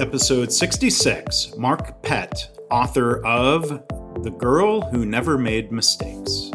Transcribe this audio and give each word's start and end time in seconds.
episode 0.00 0.52
66. 0.52 1.56
Mark 1.56 2.02
Pett, 2.02 2.48
author 2.70 3.24
of 3.26 3.68
The 4.22 4.30
Girl 4.30 4.80
Who 4.80 5.04
Never 5.04 5.36
Made 5.36 5.72
Mistakes. 5.72 6.50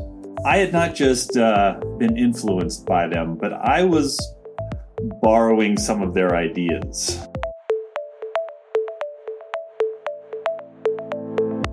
I 0.46 0.58
had 0.58 0.72
not 0.72 0.96
just 0.96 1.36
uh, 1.38 1.80
been 1.98 2.18
influenced 2.18 2.86
by 2.86 3.08
them, 3.08 3.36
but 3.36 3.54
I 3.54 3.84
was 3.84 4.18
borrowing 5.22 5.78
some 5.78 6.02
of 6.02 6.14
their 6.14 6.36
ideas. 6.36 7.20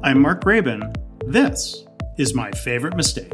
I'm 0.02 0.20
Mark 0.20 0.42
Graban. 0.42 0.94
This 1.26 1.84
is 2.16 2.34
my 2.34 2.50
favorite 2.52 2.96
mistake. 2.96 3.32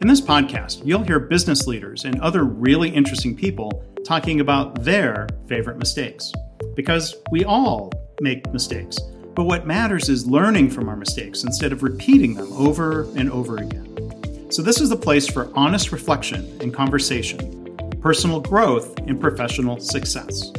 In 0.00 0.08
this 0.08 0.20
podcast, 0.20 0.84
you'll 0.84 1.04
hear 1.04 1.20
business 1.20 1.68
leaders 1.68 2.04
and 2.04 2.20
other 2.20 2.44
really 2.44 2.88
interesting 2.88 3.36
people 3.36 3.84
talking 4.04 4.40
about 4.40 4.82
their 4.82 5.28
favorite 5.46 5.78
mistakes. 5.78 6.32
Because 6.74 7.16
we 7.30 7.44
all 7.44 7.92
make 8.20 8.50
mistakes, 8.52 8.98
but 9.34 9.44
what 9.44 9.66
matters 9.66 10.08
is 10.08 10.26
learning 10.26 10.70
from 10.70 10.88
our 10.88 10.96
mistakes 10.96 11.44
instead 11.44 11.72
of 11.72 11.82
repeating 11.82 12.34
them 12.34 12.52
over 12.52 13.04
and 13.16 13.30
over 13.30 13.58
again. 13.58 13.88
So, 14.50 14.62
this 14.62 14.80
is 14.80 14.90
the 14.90 14.96
place 14.96 15.26
for 15.26 15.50
honest 15.54 15.92
reflection 15.92 16.58
and 16.60 16.74
conversation, 16.74 17.76
personal 18.00 18.40
growth, 18.40 18.98
and 19.00 19.20
professional 19.20 19.80
success 19.80 20.52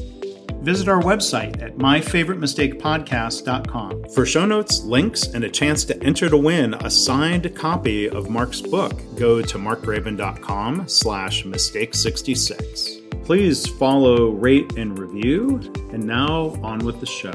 visit 0.64 0.88
our 0.88 1.02
website 1.02 1.62
at 1.62 1.78
myfavoritemistakepodcast.com. 1.78 4.10
For 4.10 4.26
show 4.26 4.46
notes, 4.46 4.82
links, 4.84 5.28
and 5.28 5.44
a 5.44 5.50
chance 5.50 5.84
to 5.86 6.04
enter 6.04 6.30
to 6.30 6.38
win 6.38 6.74
a 6.76 6.90
signed 6.90 7.54
copy 7.56 8.10
of 8.10 8.30
Mark's 8.30 8.62
book, 8.62 8.94
go 9.18 9.42
to 9.42 9.58
markgraban.com 9.58 10.88
slash 10.88 11.44
mistake66. 11.44 13.03
Please 13.26 13.66
follow, 13.66 14.32
rate, 14.32 14.78
and 14.78 15.00
review. 15.00 15.60
And 15.92 16.06
now 16.06 16.58
on 16.62 16.80
with 16.80 17.00
the 17.00 17.06
show. 17.06 17.32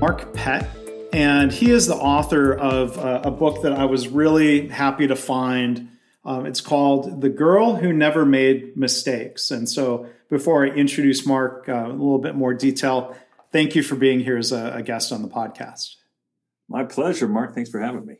Mark 0.00 0.34
Pett, 0.34 0.68
and 1.12 1.52
he 1.52 1.70
is 1.70 1.86
the 1.86 1.94
author 1.94 2.52
of 2.52 2.98
uh, 2.98 3.22
a 3.24 3.30
book 3.30 3.62
that 3.62 3.72
I 3.72 3.84
was 3.84 4.08
really 4.08 4.66
happy 4.66 5.06
to 5.06 5.14
find 5.14 5.88
um, 6.24 6.46
it's 6.46 6.60
called 6.60 7.20
The 7.20 7.28
Girl 7.28 7.76
Who 7.76 7.92
Never 7.92 8.24
Made 8.24 8.76
Mistakes. 8.76 9.50
And 9.50 9.68
so, 9.68 10.06
before 10.28 10.64
I 10.64 10.70
introduce 10.70 11.26
Mark 11.26 11.68
uh, 11.68 11.86
a 11.86 11.88
little 11.88 12.18
bit 12.18 12.34
more 12.34 12.54
detail, 12.54 13.16
thank 13.50 13.74
you 13.74 13.82
for 13.82 13.96
being 13.96 14.20
here 14.20 14.38
as 14.38 14.52
a, 14.52 14.74
a, 14.76 14.82
guest 14.82 15.12
on 15.12 15.22
the 15.22 15.28
podcast. 15.28 15.96
My 16.68 16.84
pleasure, 16.84 17.28
Mark. 17.28 17.54
Thanks 17.54 17.70
for 17.70 17.80
having 17.80 18.06
me. 18.06 18.16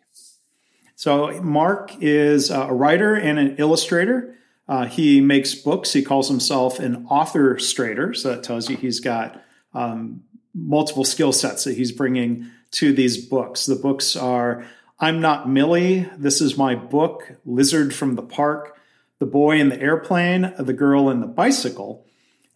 So, 0.96 1.40
Mark 1.42 1.92
is 2.00 2.50
a 2.50 2.66
writer 2.72 3.14
and 3.14 3.38
an 3.38 3.56
illustrator. 3.58 4.36
Uh, 4.72 4.86
he 4.86 5.20
makes 5.20 5.54
books. 5.54 5.92
He 5.92 6.00
calls 6.00 6.30
himself 6.30 6.78
an 6.78 7.06
authorstrator. 7.10 8.14
So, 8.14 8.30
that 8.30 8.42
tells 8.42 8.70
you 8.70 8.76
he's 8.78 9.00
got 9.00 9.38
um, 9.74 10.22
multiple 10.54 11.04
skill 11.04 11.30
sets 11.30 11.64
that 11.64 11.76
he's 11.76 11.92
bringing 11.92 12.50
to 12.70 12.94
these 12.94 13.22
books. 13.22 13.66
The 13.66 13.76
books 13.76 14.16
are 14.16 14.64
I'm 14.98 15.20
Not 15.20 15.46
Millie. 15.46 16.08
This 16.16 16.40
is 16.40 16.56
my 16.56 16.74
book, 16.74 17.32
Lizard 17.44 17.94
from 17.94 18.14
the 18.14 18.22
Park, 18.22 18.80
The 19.18 19.26
Boy 19.26 19.60
and 19.60 19.70
the 19.70 19.78
Airplane, 19.78 20.54
The 20.58 20.72
Girl 20.72 21.10
and 21.10 21.22
the 21.22 21.26
Bicycle, 21.26 22.06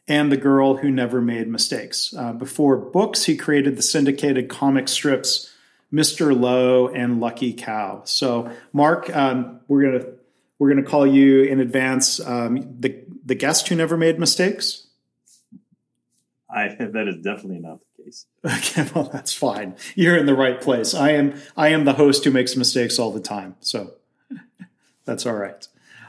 and 0.09 0.33
The 0.33 0.39
Girl 0.39 0.79
Who 0.79 0.91
Never 0.91 1.21
Made 1.21 1.49
Mistakes. 1.49 2.15
Uh, 2.17 2.33
before 2.33 2.79
books, 2.79 3.25
he 3.25 3.37
created 3.37 3.77
the 3.77 3.83
syndicated 3.83 4.49
comic 4.49 4.89
strips 4.89 5.53
Mr. 5.93 6.35
Lowe 6.39 6.89
and 6.89 7.21
Lucky 7.21 7.53
Cow. 7.53 8.01
So, 8.05 8.51
Mark, 8.73 9.15
um, 9.15 9.61
we're 9.69 9.83
gonna 9.83 10.13
we're 10.59 10.69
gonna 10.69 10.83
call 10.83 11.07
you 11.07 11.43
in 11.43 11.61
advance 11.61 12.21
um, 12.21 12.77
the 12.81 13.05
the 13.25 13.35
guest 13.35 13.69
who 13.69 13.75
never 13.75 13.97
made 13.97 14.19
mistakes. 14.19 14.87
I 16.49 16.69
that 16.69 17.09
is 17.09 17.17
definitely 17.17 17.59
not 17.59 17.81
the 17.97 18.05
case. 18.05 18.27
Okay, 18.45 18.89
well 18.95 19.11
that's 19.13 19.33
fine. 19.33 19.77
You're 19.95 20.17
in 20.17 20.27
the 20.27 20.35
right 20.35 20.61
place. 20.61 20.95
I 20.95 21.11
am 21.13 21.35
I 21.57 21.69
am 21.69 21.85
the 21.85 21.95
host 21.95 22.25
who 22.25 22.31
makes 22.31 22.57
mistakes 22.57 22.99
all 22.99 23.11
the 23.11 23.21
time, 23.21 23.57
so 23.61 23.95
that's 25.05 25.27
all 25.27 25.35
right. 25.35 25.67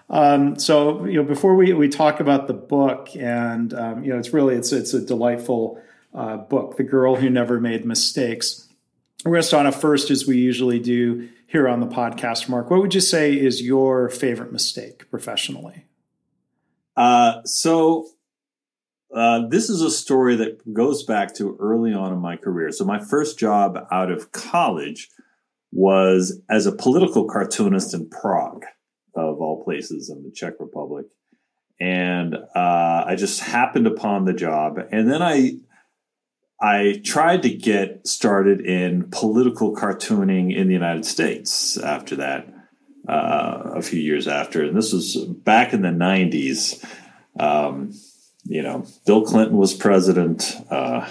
Um, 0.09 0.57
so 0.57 1.05
you 1.05 1.15
know, 1.15 1.23
before 1.23 1.55
we 1.55 1.73
we 1.73 1.89
talk 1.89 2.19
about 2.19 2.47
the 2.47 2.53
book, 2.53 3.09
and 3.15 3.73
um, 3.73 4.03
you 4.03 4.11
know, 4.11 4.19
it's 4.19 4.33
really 4.33 4.55
it's 4.55 4.71
it's 4.71 4.93
a 4.93 5.01
delightful 5.01 5.81
uh, 6.13 6.37
book, 6.37 6.77
"The 6.77 6.83
Girl 6.83 7.15
Who 7.15 7.29
Never 7.29 7.59
Made 7.59 7.85
Mistakes." 7.85 8.67
We're 9.25 9.31
going 9.31 9.41
to 9.41 9.47
start 9.47 9.65
off 9.65 9.81
first, 9.81 10.11
as 10.11 10.27
we 10.27 10.37
usually 10.37 10.79
do 10.79 11.27
here 11.47 11.67
on 11.67 11.79
the 11.79 11.87
podcast. 11.87 12.47
Mark, 12.47 12.69
what 12.69 12.81
would 12.81 12.93
you 12.93 13.01
say 13.01 13.33
is 13.33 13.61
your 13.61 14.09
favorite 14.09 14.51
mistake 14.51 15.09
professionally? 15.09 15.85
Uh, 16.95 17.41
so 17.45 18.07
uh, 19.13 19.47
this 19.47 19.69
is 19.69 19.81
a 19.81 19.89
story 19.89 20.35
that 20.35 20.73
goes 20.73 21.03
back 21.03 21.33
to 21.35 21.57
early 21.59 21.93
on 21.93 22.11
in 22.11 22.19
my 22.19 22.35
career. 22.35 22.71
So, 22.71 22.83
my 22.83 22.99
first 22.99 23.39
job 23.39 23.77
out 23.91 24.11
of 24.11 24.31
college 24.31 25.09
was 25.71 26.41
as 26.49 26.65
a 26.65 26.71
political 26.71 27.25
cartoonist 27.25 27.93
in 27.93 28.09
Prague, 28.09 28.65
of 29.15 29.39
all 29.39 29.63
places, 29.63 30.09
in 30.09 30.23
the 30.23 30.31
Czech 30.31 30.53
Republic. 30.59 31.05
And 31.79 32.35
uh, 32.35 33.03
I 33.05 33.15
just 33.15 33.39
happened 33.39 33.87
upon 33.87 34.25
the 34.25 34.33
job, 34.33 34.77
and 34.91 35.09
then 35.09 35.21
I 35.21 35.53
I 36.59 37.01
tried 37.03 37.43
to 37.43 37.49
get 37.49 38.07
started 38.07 38.61
in 38.61 39.09
political 39.11 39.75
cartooning 39.75 40.55
in 40.55 40.67
the 40.67 40.73
United 40.73 41.05
States 41.05 41.77
after 41.77 42.15
that, 42.15 42.47
uh, 43.07 43.73
a 43.75 43.81
few 43.81 43.99
years 43.99 44.27
after. 44.27 44.63
And 44.63 44.75
this 44.75 44.91
was 44.91 45.15
back 45.15 45.73
in 45.73 45.83
the 45.83 45.89
90s. 45.89 46.83
Um, 47.39 47.93
you 48.43 48.63
know, 48.63 48.85
Bill 49.05 49.23
Clinton 49.23 49.57
was 49.57 49.73
president. 49.75 50.55
Uh, 50.71 51.07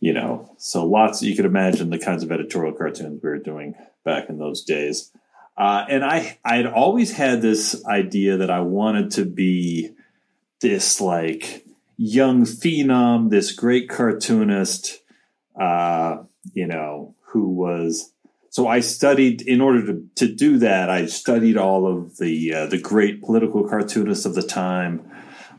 you 0.00 0.12
know, 0.12 0.54
so 0.58 0.84
lots 0.84 1.22
you 1.22 1.36
could 1.36 1.44
imagine 1.44 1.90
the 1.90 1.98
kinds 1.98 2.22
of 2.22 2.32
editorial 2.32 2.74
cartoons 2.74 3.20
we 3.22 3.28
were 3.28 3.38
doing 3.38 3.74
back 4.04 4.28
in 4.28 4.38
those 4.38 4.64
days. 4.64 5.12
Uh, 5.56 5.84
and 5.88 6.04
I 6.04 6.38
I 6.44 6.56
had 6.56 6.66
always 6.66 7.12
had 7.12 7.42
this 7.42 7.84
idea 7.84 8.36
that 8.38 8.50
I 8.50 8.60
wanted 8.60 9.10
to 9.12 9.24
be 9.24 9.90
this 10.60 11.00
like 11.00 11.64
young 11.98 12.44
phenom, 12.44 13.28
this 13.28 13.52
great 13.52 13.90
cartoonist, 13.90 15.00
uh, 15.60 16.22
you 16.54 16.66
know, 16.66 17.14
who 17.32 17.50
was. 17.50 18.12
So 18.48 18.66
I 18.66 18.80
studied 18.80 19.42
in 19.42 19.60
order 19.60 19.84
to, 19.86 20.06
to 20.14 20.34
do 20.34 20.56
that. 20.58 20.88
I 20.88 21.04
studied 21.04 21.58
all 21.58 21.86
of 21.86 22.16
the 22.16 22.54
uh, 22.54 22.66
the 22.66 22.78
great 22.78 23.20
political 23.22 23.68
cartoonists 23.68 24.24
of 24.24 24.34
the 24.34 24.42
time 24.42 25.10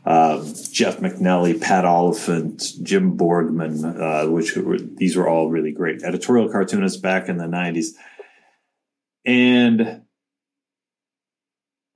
uh, 0.04 0.42
Jeff 0.70 0.98
MacNelly, 0.98 1.60
Pat 1.60 1.84
Oliphant, 1.84 2.72
Jim 2.82 3.16
Borgman, 3.16 4.00
uh, 4.00 4.30
which 4.30 4.56
were, 4.56 4.78
these 4.78 5.16
were 5.16 5.28
all 5.28 5.50
really 5.50 5.72
great 5.72 6.02
editorial 6.02 6.48
cartoonists 6.48 6.98
back 6.98 7.28
in 7.28 7.36
the 7.36 7.44
90s. 7.44 7.88
And 9.26 10.02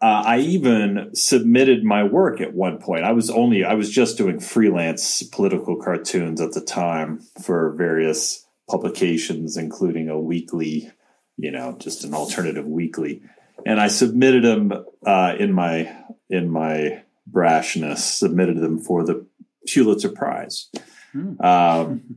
uh, 0.04 0.22
I 0.26 0.38
even 0.40 1.12
submitted 1.14 1.82
my 1.82 2.04
work 2.04 2.42
at 2.42 2.52
one 2.52 2.76
point. 2.76 3.04
I 3.04 3.12
was 3.12 3.30
only, 3.30 3.64
I 3.64 3.72
was 3.72 3.88
just 3.88 4.18
doing 4.18 4.38
freelance 4.38 5.22
political 5.22 5.76
cartoons 5.76 6.42
at 6.42 6.52
the 6.52 6.60
time 6.60 7.20
for 7.42 7.70
various 7.70 8.46
publications, 8.68 9.56
including 9.56 10.10
a 10.10 10.20
weekly, 10.20 10.92
you 11.38 11.50
know, 11.50 11.78
just 11.78 12.04
an 12.04 12.12
alternative 12.12 12.66
weekly. 12.66 13.22
And 13.64 13.80
I 13.80 13.88
submitted 13.88 14.44
them 14.44 14.84
uh, 15.06 15.36
in 15.38 15.54
my, 15.54 15.90
in 16.28 16.50
my, 16.50 17.02
brashness 17.30 18.00
submitted 18.00 18.58
them 18.58 18.78
for 18.78 19.02
the 19.02 19.26
Pulitzer 19.66 20.10
Prize. 20.10 20.68
Mm. 21.14 21.42
Um, 21.42 22.16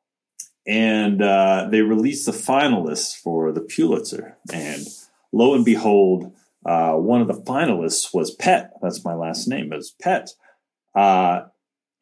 and 0.68 1.20
uh, 1.20 1.66
they 1.68 1.80
released 1.80 2.26
the 2.26 2.32
finalists 2.32 3.16
for 3.16 3.50
the 3.50 3.60
Pulitzer. 3.60 4.38
And 4.52 4.86
lo 5.32 5.54
and 5.56 5.64
behold, 5.64 6.32
uh, 6.64 6.94
one 6.94 7.20
of 7.20 7.28
the 7.28 7.34
finalists 7.34 8.14
was 8.14 8.34
Pett. 8.34 8.72
That's 8.82 9.04
my 9.04 9.14
last 9.14 9.46
name, 9.48 9.72
is 9.72 9.94
Pett. 10.00 10.30
Uh, 10.94 11.42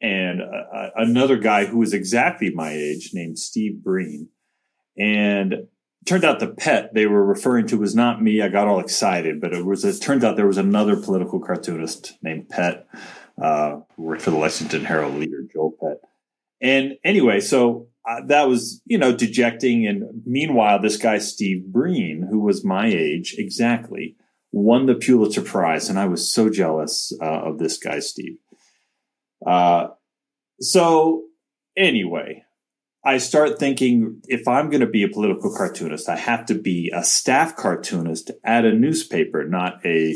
and 0.01 0.41
uh, 0.41 0.89
another 0.95 1.37
guy 1.37 1.65
who 1.65 1.79
was 1.79 1.93
exactly 1.93 2.51
my 2.53 2.71
age 2.71 3.11
named 3.13 3.39
Steve 3.39 3.83
Breen. 3.83 4.29
And 4.97 5.67
turned 6.05 6.25
out 6.25 6.39
the 6.39 6.47
Pett 6.47 6.93
they 6.93 7.07
were 7.07 7.25
referring 7.25 7.67
to 7.67 7.77
was 7.77 7.95
not 7.95 8.21
me. 8.21 8.41
I 8.41 8.49
got 8.49 8.67
all 8.67 8.79
excited, 8.79 9.41
but 9.41 9.53
it 9.53 9.65
was. 9.65 9.83
It 9.85 10.01
turned 10.01 10.23
out 10.23 10.35
there 10.35 10.47
was 10.47 10.57
another 10.57 10.95
political 10.95 11.39
cartoonist 11.39 12.17
named 12.21 12.49
Pett, 12.49 12.85
uh, 13.41 13.77
who 13.95 14.03
worked 14.03 14.21
for 14.21 14.31
the 14.31 14.37
Lexington 14.37 14.85
Herald 14.85 15.15
leader 15.15 15.43
Joel 15.51 15.73
Pett. 15.81 15.97
And 16.61 16.97
anyway, 17.03 17.39
so 17.39 17.87
uh, 18.07 18.21
that 18.27 18.47
was 18.47 18.81
you 18.85 18.97
know 18.97 19.15
dejecting. 19.15 19.87
And 19.87 20.21
meanwhile, 20.25 20.79
this 20.79 20.97
guy 20.97 21.17
Steve 21.17 21.65
Breen, 21.65 22.27
who 22.29 22.39
was 22.39 22.65
my 22.65 22.87
age 22.87 23.35
exactly, 23.37 24.15
won 24.53 24.85
the 24.85 24.95
Pulitzer 24.95 25.41
Prize, 25.41 25.89
and 25.89 25.99
I 25.99 26.05
was 26.05 26.31
so 26.31 26.49
jealous 26.49 27.11
uh, 27.19 27.25
of 27.25 27.57
this 27.57 27.77
guy 27.77 27.99
Steve. 27.99 28.37
Uh, 29.45 29.87
so 30.61 31.23
anyway, 31.75 32.45
I 33.03 33.17
start 33.17 33.59
thinking 33.59 34.21
if 34.29 34.47
I'm 34.47 34.69
going 34.69 34.81
to 34.81 34.87
be 34.87 35.03
a 35.03 35.09
political 35.09 35.53
cartoonist, 35.53 36.07
I 36.07 36.15
have 36.15 36.45
to 36.45 36.55
be 36.55 36.91
a 36.93 37.03
staff 37.03 37.57
cartoonist 37.57 38.31
at 38.43 38.63
a 38.63 38.71
newspaper, 38.71 39.43
not 39.43 39.85
a 39.85 40.15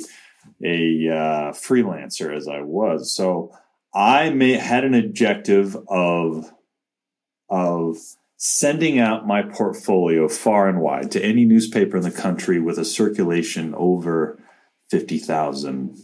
a 0.63 1.09
uh, 1.09 1.51
freelancer 1.51 2.33
as 2.33 2.47
I 2.47 2.61
was. 2.61 3.13
So 3.13 3.51
I 3.93 4.29
may, 4.29 4.53
had 4.53 4.85
an 4.85 4.93
objective 4.93 5.75
of 5.89 6.49
of 7.49 7.97
sending 8.37 8.99
out 8.99 9.25
my 9.25 9.41
portfolio 9.41 10.27
far 10.27 10.69
and 10.69 10.79
wide 10.79 11.11
to 11.11 11.23
any 11.23 11.43
newspaper 11.43 11.97
in 11.97 12.03
the 12.03 12.11
country 12.11 12.59
with 12.59 12.77
a 12.77 12.85
circulation 12.85 13.73
over 13.75 14.39
fifty 14.89 15.17
thousand 15.17 15.97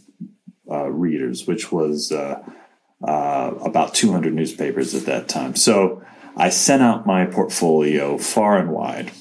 uh, 0.70 0.90
readers, 0.90 1.46
which 1.46 1.70
was 1.70 2.10
uh, 2.12 2.42
uh, 3.02 3.54
about 3.64 3.94
two 3.94 4.12
hundred 4.12 4.34
newspapers 4.34 4.94
at 4.94 5.06
that 5.06 5.28
time. 5.28 5.54
So 5.54 6.02
I 6.36 6.48
sent 6.50 6.82
out 6.82 7.06
my 7.06 7.26
portfolio 7.26 8.18
far 8.18 8.58
and 8.58 8.70
wide, 8.70 9.12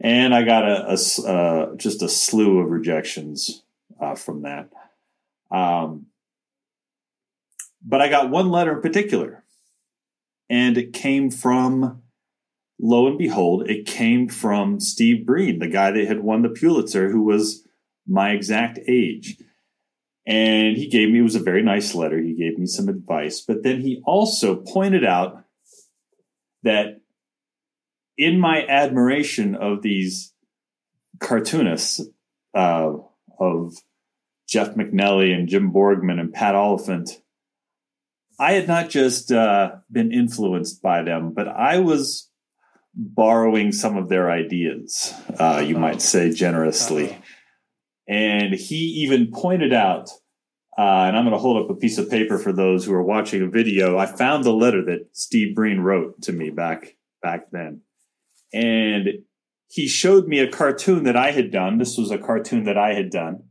and 0.00 0.34
I 0.34 0.42
got 0.42 0.64
a, 0.68 0.90
a 0.90 1.30
uh, 1.30 1.76
just 1.76 2.02
a 2.02 2.08
slew 2.08 2.58
of 2.58 2.70
rejections 2.70 3.62
uh, 4.00 4.16
from 4.16 4.42
that. 4.42 4.68
Um, 5.50 6.06
but 7.84 8.00
I 8.00 8.08
got 8.08 8.30
one 8.30 8.50
letter 8.50 8.74
in 8.76 8.82
particular, 8.82 9.44
and 10.48 10.76
it 10.76 10.92
came 10.92 11.30
from, 11.30 12.02
lo 12.82 13.06
and 13.06 13.16
behold, 13.16 13.70
it 13.70 13.86
came 13.86 14.28
from 14.28 14.80
Steve 14.80 15.24
Breen, 15.24 15.60
the 15.60 15.68
guy 15.68 15.92
that 15.92 16.06
had 16.06 16.22
won 16.22 16.42
the 16.42 16.48
Pulitzer, 16.48 17.08
who 17.08 17.22
was 17.22 17.66
my 18.06 18.32
exact 18.32 18.80
age. 18.88 19.38
And 20.26 20.76
he 20.76 20.88
gave 20.88 21.08
me, 21.08 21.20
it 21.20 21.22
was 21.22 21.36
a 21.36 21.40
very 21.40 21.62
nice 21.62 21.94
letter. 21.94 22.20
He 22.20 22.34
gave 22.34 22.58
me 22.58 22.66
some 22.66 22.88
advice, 22.88 23.40
but 23.40 23.62
then 23.62 23.80
he 23.80 24.02
also 24.04 24.56
pointed 24.56 25.04
out 25.04 25.44
that 26.64 27.00
in 28.18 28.38
my 28.38 28.66
admiration 28.66 29.54
of 29.54 29.82
these 29.82 30.32
cartoonists, 31.20 32.00
uh, 32.54 32.92
of 33.38 33.74
Jeff 34.48 34.74
MacNelly 34.74 35.32
and 35.32 35.48
Jim 35.48 35.72
Borgman 35.72 36.20
and 36.20 36.32
Pat 36.32 36.54
Oliphant, 36.54 37.20
I 38.38 38.52
had 38.52 38.66
not 38.66 38.90
just 38.90 39.30
uh, 39.30 39.76
been 39.90 40.12
influenced 40.12 40.82
by 40.82 41.02
them, 41.02 41.32
but 41.32 41.48
I 41.48 41.78
was 41.78 42.28
borrowing 42.94 43.72
some 43.72 43.96
of 43.96 44.08
their 44.08 44.30
ideas, 44.30 45.14
uh, 45.38 45.62
you 45.66 45.76
might 45.76 46.02
say 46.02 46.30
generously. 46.30 47.18
And 48.08 48.54
he 48.54 49.04
even 49.04 49.30
pointed 49.32 49.72
out, 49.72 50.10
uh, 50.76 51.04
and 51.06 51.16
I'm 51.16 51.24
going 51.24 51.32
to 51.32 51.38
hold 51.38 51.64
up 51.64 51.70
a 51.70 51.78
piece 51.78 51.98
of 51.98 52.10
paper 52.10 52.38
for 52.38 52.52
those 52.52 52.84
who 52.84 52.92
are 52.92 53.02
watching 53.02 53.42
a 53.42 53.48
video. 53.48 53.98
I 53.98 54.06
found 54.06 54.44
the 54.44 54.52
letter 54.52 54.84
that 54.86 55.08
Steve 55.12 55.54
Breen 55.54 55.80
wrote 55.80 56.20
to 56.22 56.32
me 56.32 56.50
back 56.50 56.96
back 57.22 57.50
then, 57.52 57.82
and 58.52 59.08
he 59.68 59.86
showed 59.86 60.26
me 60.26 60.40
a 60.40 60.50
cartoon 60.50 61.04
that 61.04 61.16
I 61.16 61.30
had 61.30 61.50
done. 61.50 61.78
This 61.78 61.96
was 61.96 62.10
a 62.10 62.18
cartoon 62.18 62.64
that 62.64 62.76
I 62.76 62.94
had 62.94 63.10
done 63.10 63.44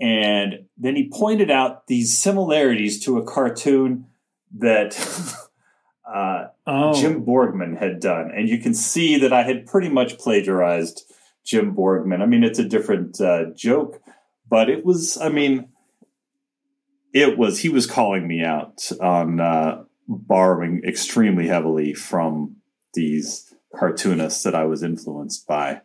and 0.00 0.66
then 0.76 0.94
he 0.94 1.10
pointed 1.12 1.50
out 1.50 1.86
these 1.86 2.16
similarities 2.16 3.02
to 3.04 3.18
a 3.18 3.24
cartoon 3.24 4.06
that 4.56 4.94
uh, 6.12 6.48
oh. 6.66 7.00
Jim 7.00 7.24
Borgman 7.24 7.78
had 7.78 8.00
done. 8.00 8.30
And 8.34 8.48
you 8.48 8.58
can 8.58 8.74
see 8.74 9.18
that 9.18 9.32
I 9.32 9.42
had 9.42 9.66
pretty 9.66 9.88
much 9.88 10.18
plagiarized 10.18 11.04
Jim 11.44 11.74
Borgman. 11.74 12.22
I 12.22 12.26
mean, 12.26 12.44
it's 12.44 12.58
a 12.58 12.68
different 12.68 13.20
uh, 13.20 13.46
joke, 13.54 14.00
but 14.48 14.70
it 14.70 14.84
was, 14.84 15.18
I 15.18 15.28
mean, 15.28 15.68
it 17.12 17.38
was, 17.38 17.60
he 17.60 17.68
was 17.68 17.86
calling 17.86 18.26
me 18.26 18.42
out 18.42 18.90
on 19.00 19.40
uh, 19.40 19.84
borrowing 20.06 20.82
extremely 20.86 21.46
heavily 21.46 21.94
from 21.94 22.56
these 22.94 23.52
cartoonists 23.74 24.42
that 24.42 24.54
I 24.54 24.64
was 24.64 24.82
influenced 24.82 25.46
by. 25.46 25.82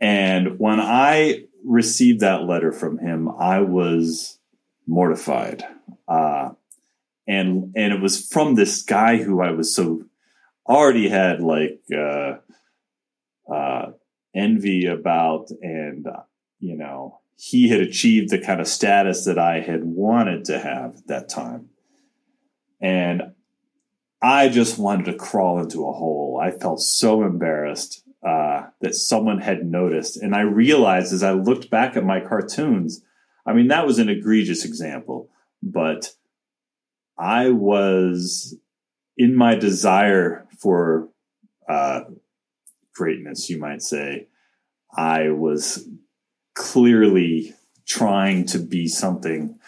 And 0.00 0.58
when 0.58 0.80
I 0.80 1.44
received 1.64 2.20
that 2.20 2.44
letter 2.44 2.72
from 2.72 2.98
him, 2.98 3.28
I 3.28 3.60
was 3.60 4.38
mortified. 4.86 5.64
Uh, 6.06 6.50
and 7.28 7.72
and 7.76 7.92
it 7.92 8.00
was 8.00 8.26
from 8.26 8.54
this 8.54 8.82
guy 8.82 9.18
who 9.18 9.40
I 9.42 9.50
was 9.50 9.74
so 9.74 10.04
already 10.66 11.08
had 11.08 11.40
like 11.40 11.80
uh, 11.94 12.36
uh, 13.52 13.92
envy 14.34 14.86
about, 14.86 15.50
and 15.62 16.06
uh, 16.06 16.22
you 16.58 16.76
know 16.76 17.20
he 17.36 17.68
had 17.68 17.80
achieved 17.80 18.30
the 18.30 18.40
kind 18.40 18.60
of 18.60 18.66
status 18.66 19.24
that 19.26 19.38
I 19.38 19.60
had 19.60 19.84
wanted 19.84 20.46
to 20.46 20.58
have 20.58 20.96
at 20.96 21.06
that 21.06 21.28
time, 21.28 21.68
and 22.80 23.34
I 24.20 24.48
just 24.48 24.78
wanted 24.78 25.04
to 25.06 25.18
crawl 25.18 25.60
into 25.60 25.86
a 25.86 25.92
hole. 25.92 26.40
I 26.42 26.50
felt 26.50 26.80
so 26.80 27.22
embarrassed 27.22 28.02
uh, 28.26 28.66
that 28.80 28.94
someone 28.94 29.38
had 29.38 29.64
noticed. 29.64 30.16
And 30.16 30.34
I 30.34 30.40
realized 30.40 31.12
as 31.12 31.22
I 31.22 31.32
looked 31.32 31.70
back 31.70 31.96
at 31.96 32.04
my 32.04 32.18
cartoons, 32.18 33.04
I 33.46 33.52
mean, 33.52 33.68
that 33.68 33.86
was 33.86 34.00
an 34.00 34.08
egregious 34.08 34.64
example, 34.64 35.30
but 35.62 36.12
I 37.18 37.50
was 37.50 38.56
in 39.16 39.34
my 39.34 39.54
desire 39.56 40.46
for 40.58 41.08
uh, 41.68 42.02
greatness, 42.94 43.50
you 43.50 43.58
might 43.58 43.82
say, 43.82 44.28
I 44.96 45.30
was 45.30 45.88
clearly 46.54 47.54
trying 47.86 48.46
to 48.46 48.58
be 48.58 48.86
something 48.86 49.58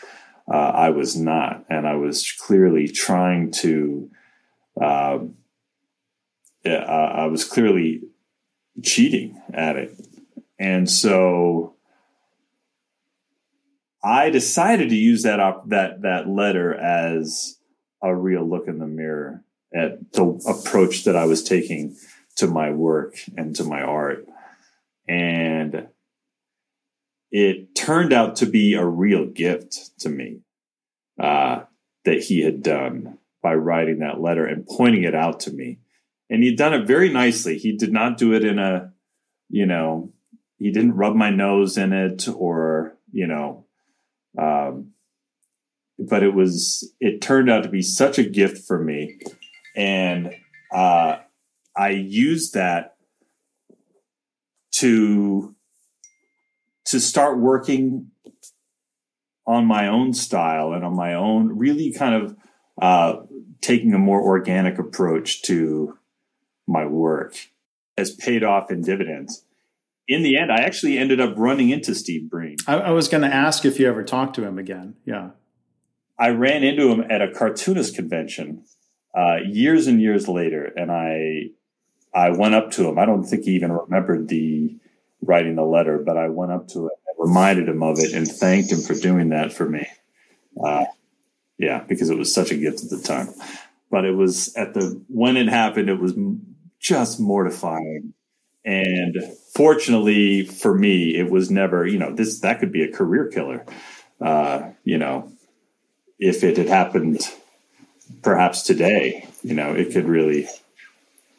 uh, 0.50 0.56
I 0.56 0.90
was 0.90 1.16
not. 1.16 1.64
And 1.70 1.86
I 1.86 1.94
was 1.94 2.32
clearly 2.32 2.88
trying 2.88 3.52
to, 3.52 4.10
uh, 4.80 5.18
I 6.64 7.26
was 7.26 7.44
clearly 7.44 8.02
cheating 8.82 9.40
at 9.54 9.76
it. 9.76 9.96
And 10.58 10.90
so 10.90 11.76
I 14.02 14.30
decided 14.30 14.90
to 14.90 14.96
use 14.96 15.22
that 15.24 15.40
op- 15.40 15.68
that 15.68 16.02
that 16.02 16.28
letter 16.28 16.74
as 16.74 17.58
a 18.02 18.14
real 18.14 18.48
look 18.48 18.66
in 18.66 18.78
the 18.78 18.86
mirror 18.86 19.44
at 19.74 20.12
the 20.12 20.24
approach 20.48 21.04
that 21.04 21.16
I 21.16 21.26
was 21.26 21.42
taking 21.42 21.96
to 22.36 22.46
my 22.46 22.70
work 22.70 23.16
and 23.36 23.54
to 23.56 23.64
my 23.64 23.82
art. 23.82 24.26
And 25.06 25.88
it 27.30 27.74
turned 27.74 28.12
out 28.12 28.36
to 28.36 28.46
be 28.46 28.74
a 28.74 28.84
real 28.84 29.26
gift 29.26 29.98
to 30.00 30.08
me 30.08 30.40
uh, 31.20 31.64
that 32.04 32.22
he 32.22 32.42
had 32.42 32.62
done 32.62 33.18
by 33.42 33.54
writing 33.54 33.98
that 33.98 34.20
letter 34.20 34.46
and 34.46 34.66
pointing 34.66 35.04
it 35.04 35.14
out 35.14 35.40
to 35.40 35.52
me 35.52 35.78
and 36.30 36.44
he'd 36.44 36.56
done 36.56 36.72
it 36.72 36.86
very 36.86 37.12
nicely. 37.12 37.58
He 37.58 37.76
did 37.76 37.92
not 37.92 38.16
do 38.16 38.32
it 38.32 38.44
in 38.44 38.58
a, 38.60 38.92
you 39.48 39.66
know, 39.66 40.12
he 40.58 40.70
didn't 40.70 40.94
rub 40.94 41.16
my 41.16 41.30
nose 41.30 41.76
in 41.76 41.92
it 41.92 42.28
or, 42.28 42.96
you 43.12 43.26
know, 43.26 43.66
um, 44.38 44.92
but 45.98 46.22
it 46.22 46.34
was, 46.34 46.92
it 47.00 47.20
turned 47.20 47.50
out 47.50 47.62
to 47.62 47.68
be 47.68 47.82
such 47.82 48.18
a 48.18 48.24
gift 48.24 48.66
for 48.66 48.82
me. 48.82 49.18
And 49.76 50.34
uh, 50.72 51.18
I 51.76 51.90
used 51.90 52.54
that 52.54 52.96
to, 54.72 55.54
to 56.86 57.00
start 57.00 57.38
working 57.38 58.10
on 59.46 59.66
my 59.66 59.88
own 59.88 60.12
style 60.12 60.72
and 60.72 60.84
on 60.84 60.94
my 60.94 61.14
own, 61.14 61.58
really 61.58 61.92
kind 61.92 62.14
of 62.14 62.36
uh, 62.80 63.16
taking 63.60 63.92
a 63.92 63.98
more 63.98 64.22
organic 64.22 64.78
approach 64.78 65.42
to 65.42 65.98
my 66.66 66.86
work 66.86 67.34
has 67.98 68.14
paid 68.14 68.42
off 68.42 68.70
in 68.70 68.82
dividends. 68.82 69.44
In 70.10 70.24
the 70.24 70.36
end, 70.36 70.50
I 70.50 70.62
actually 70.62 70.98
ended 70.98 71.20
up 71.20 71.34
running 71.36 71.70
into 71.70 71.94
Steve 71.94 72.28
Breen. 72.28 72.56
I, 72.66 72.74
I 72.74 72.90
was 72.90 73.06
going 73.06 73.22
to 73.22 73.32
ask 73.32 73.64
if 73.64 73.78
you 73.78 73.88
ever 73.88 74.02
talked 74.02 74.34
to 74.34 74.44
him 74.44 74.58
again. 74.58 74.96
Yeah. 75.04 75.30
I 76.18 76.30
ran 76.30 76.64
into 76.64 76.90
him 76.90 77.08
at 77.08 77.22
a 77.22 77.30
cartoonist 77.30 77.94
convention 77.94 78.64
uh, 79.16 79.36
years 79.46 79.86
and 79.86 80.02
years 80.02 80.26
later, 80.26 80.64
and 80.64 80.90
I 80.90 81.50
I 82.12 82.30
went 82.30 82.56
up 82.56 82.72
to 82.72 82.88
him. 82.88 82.98
I 82.98 83.06
don't 83.06 83.22
think 83.22 83.44
he 83.44 83.52
even 83.52 83.70
remembered 83.70 84.26
the 84.26 84.76
writing 85.22 85.54
the 85.54 85.62
letter, 85.62 86.02
but 86.04 86.16
I 86.16 86.28
went 86.28 86.50
up 86.50 86.66
to 86.70 86.86
him 86.86 86.90
and 87.06 87.16
reminded 87.16 87.68
him 87.68 87.84
of 87.84 88.00
it 88.00 88.12
and 88.12 88.26
thanked 88.26 88.72
him 88.72 88.80
for 88.80 88.94
doing 88.94 89.28
that 89.28 89.52
for 89.52 89.68
me. 89.68 89.86
Uh, 90.60 90.86
yeah, 91.56 91.84
because 91.88 92.10
it 92.10 92.18
was 92.18 92.34
such 92.34 92.50
a 92.50 92.56
gift 92.56 92.82
at 92.82 92.90
the 92.90 93.00
time. 93.00 93.28
But 93.92 94.04
it 94.04 94.16
was 94.16 94.52
at 94.56 94.74
the 94.74 95.00
when 95.06 95.36
it 95.36 95.48
happened, 95.48 95.88
it 95.88 96.00
was 96.00 96.14
just 96.80 97.20
mortifying. 97.20 98.12
And 98.64 99.16
fortunately 99.54 100.44
for 100.44 100.74
me, 100.74 101.16
it 101.16 101.30
was 101.30 101.50
never, 101.50 101.86
you 101.86 101.98
know, 101.98 102.12
this 102.12 102.40
that 102.40 102.60
could 102.60 102.72
be 102.72 102.82
a 102.82 102.92
career 102.92 103.28
killer. 103.28 103.64
Uh, 104.20 104.70
you 104.84 104.98
know, 104.98 105.32
if 106.18 106.44
it 106.44 106.58
had 106.58 106.68
happened 106.68 107.20
perhaps 108.22 108.62
today, 108.62 109.26
you 109.42 109.54
know, 109.54 109.74
it 109.74 109.92
could 109.92 110.06
really. 110.06 110.46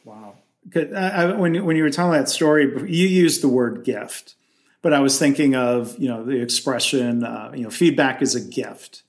Wow. 0.04 0.36
I, 0.76 1.34
when 1.34 1.66
when 1.66 1.76
you 1.76 1.84
were 1.84 1.90
telling 1.90 2.20
that 2.20 2.30
story, 2.30 2.66
you 2.92 3.08
used 3.08 3.42
the 3.42 3.50
word 3.50 3.84
gift, 3.84 4.36
but 4.82 4.94
I 4.94 5.00
was 5.00 5.20
thinking 5.20 5.56
of 5.56 5.98
you 6.00 6.08
know 6.08 6.24
the 6.24 6.42
expression 6.42 7.24
uh, 7.24 7.52
you 7.54 7.64
know 7.64 7.70
feedback 7.70 8.22
is 8.22 8.36
a 8.36 8.42
gift, 8.42 9.04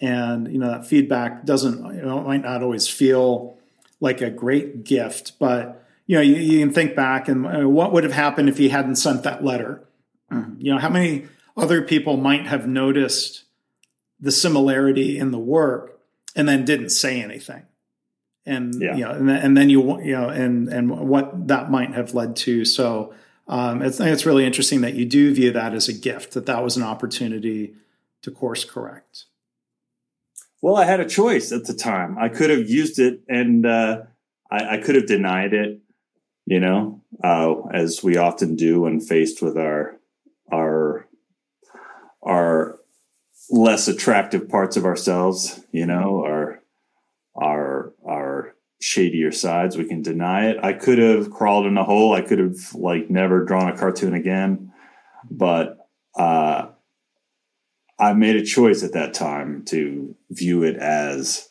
and 0.00 0.50
you 0.50 0.58
know 0.58 0.70
that 0.70 0.86
feedback 0.86 1.44
doesn't 1.44 1.96
you 1.96 2.02
know 2.02 2.22
might 2.22 2.42
not 2.42 2.62
always 2.62 2.88
feel 2.88 3.56
like 4.00 4.20
a 4.20 4.30
great 4.30 4.84
gift. 4.84 5.38
But 5.38 5.85
you 6.06 6.16
know, 6.16 6.22
you, 6.22 6.36
you 6.36 6.60
can 6.60 6.72
think 6.72 6.94
back 6.94 7.28
and 7.28 7.46
uh, 7.46 7.68
what 7.68 7.92
would 7.92 8.04
have 8.04 8.12
happened 8.12 8.48
if 8.48 8.58
he 8.58 8.68
hadn't 8.68 8.96
sent 8.96 9.22
that 9.24 9.44
letter. 9.44 9.84
Mm-hmm. 10.30 10.60
You 10.60 10.74
know, 10.74 10.78
how 10.78 10.88
many 10.88 11.26
other 11.56 11.82
people 11.82 12.16
might 12.16 12.46
have 12.46 12.66
noticed 12.66 13.44
the 14.20 14.32
similarity 14.32 15.18
in 15.18 15.30
the 15.30 15.38
work 15.38 16.00
and 16.34 16.48
then 16.48 16.64
didn't 16.64 16.90
say 16.90 17.20
anything 17.20 17.62
and 18.46 18.80
yeah. 18.80 18.94
you 18.94 19.04
know 19.04 19.10
and 19.10 19.28
then, 19.28 19.36
and 19.36 19.56
then 19.56 19.68
you 19.68 20.00
you 20.02 20.12
know 20.12 20.28
and 20.28 20.68
and 20.68 20.90
what 21.08 21.48
that 21.48 21.70
might 21.70 21.92
have 21.92 22.14
led 22.14 22.36
to 22.36 22.64
so 22.64 23.12
um, 23.48 23.80
it's, 23.80 24.00
it's 24.00 24.26
really 24.26 24.44
interesting 24.44 24.80
that 24.80 24.94
you 24.94 25.04
do 25.04 25.32
view 25.32 25.52
that 25.52 25.72
as 25.72 25.88
a 25.88 25.92
gift 25.92 26.32
that 26.32 26.46
that 26.46 26.64
was 26.64 26.76
an 26.76 26.82
opportunity 26.82 27.74
to 28.22 28.30
course 28.30 28.64
correct 28.64 29.24
well 30.62 30.76
i 30.76 30.84
had 30.84 31.00
a 31.00 31.08
choice 31.08 31.52
at 31.52 31.64
the 31.64 31.74
time 31.74 32.16
i 32.18 32.28
could 32.28 32.50
have 32.50 32.68
used 32.68 32.98
it 32.98 33.20
and 33.28 33.66
uh, 33.66 34.02
I, 34.50 34.76
I, 34.76 34.78
could 34.78 34.94
have 34.94 35.06
denied 35.06 35.52
it 35.52 35.80
you 36.46 36.60
know 36.60 37.02
uh, 37.22 37.54
as 37.72 38.02
we 38.02 38.16
often 38.16 38.56
do 38.56 38.82
when 38.82 39.00
faced 39.00 39.42
with 39.42 39.56
our 39.56 39.96
our 40.52 41.06
our 42.22 42.78
less 43.50 43.86
attractive 43.88 44.48
parts 44.48 44.76
of 44.76 44.84
ourselves 44.84 45.60
you 45.72 45.86
know 45.86 46.24
our 46.24 46.62
our 47.36 47.92
our 48.06 48.56
shadier 48.80 49.32
sides. 49.32 49.76
We 49.76 49.84
can 49.84 50.02
deny 50.02 50.50
it. 50.50 50.58
I 50.62 50.72
could 50.72 50.98
have 50.98 51.30
crawled 51.30 51.66
in 51.66 51.76
a 51.76 51.84
hole. 51.84 52.14
I 52.14 52.20
could 52.20 52.38
have 52.38 52.74
like 52.74 53.10
never 53.10 53.44
drawn 53.44 53.68
a 53.68 53.76
cartoon 53.76 54.14
again. 54.14 54.72
But 55.30 55.78
uh, 56.16 56.68
I 57.98 58.12
made 58.12 58.36
a 58.36 58.44
choice 58.44 58.82
at 58.82 58.92
that 58.92 59.14
time 59.14 59.64
to 59.66 60.14
view 60.30 60.62
it 60.62 60.76
as 60.76 61.48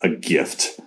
a 0.00 0.08
gift 0.08 0.78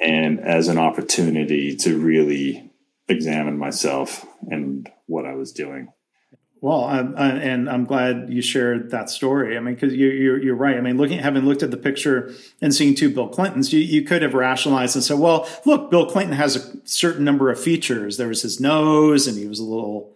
and 0.00 0.40
as 0.40 0.68
an 0.68 0.78
opportunity 0.78 1.76
to 1.76 1.98
really 1.98 2.69
examine 3.10 3.58
myself 3.58 4.26
and 4.50 4.90
what 5.06 5.26
I 5.26 5.34
was 5.34 5.52
doing. 5.52 5.92
Well, 6.62 6.84
I'm, 6.84 7.16
I, 7.16 7.30
and 7.30 7.70
I'm 7.70 7.86
glad 7.86 8.28
you 8.28 8.42
shared 8.42 8.90
that 8.90 9.08
story. 9.08 9.56
I 9.56 9.60
mean, 9.60 9.74
because 9.74 9.94
you, 9.94 10.08
you're, 10.08 10.42
you're 10.42 10.54
right. 10.54 10.76
I 10.76 10.82
mean, 10.82 10.98
looking, 10.98 11.18
having 11.18 11.46
looked 11.46 11.62
at 11.62 11.70
the 11.70 11.78
picture 11.78 12.34
and 12.60 12.74
seeing 12.74 12.94
two 12.94 13.08
Bill 13.08 13.28
Clintons, 13.28 13.72
you, 13.72 13.80
you 13.80 14.02
could 14.02 14.20
have 14.20 14.34
rationalized 14.34 14.94
and 14.94 15.02
said, 15.02 15.18
"Well, 15.18 15.48
look, 15.64 15.90
Bill 15.90 16.04
Clinton 16.04 16.36
has 16.36 16.56
a 16.56 16.86
certain 16.86 17.24
number 17.24 17.50
of 17.50 17.58
features. 17.58 18.18
There 18.18 18.28
was 18.28 18.42
his 18.42 18.60
nose, 18.60 19.26
and 19.26 19.38
he 19.38 19.46
was 19.46 19.58
a 19.58 19.64
little, 19.64 20.12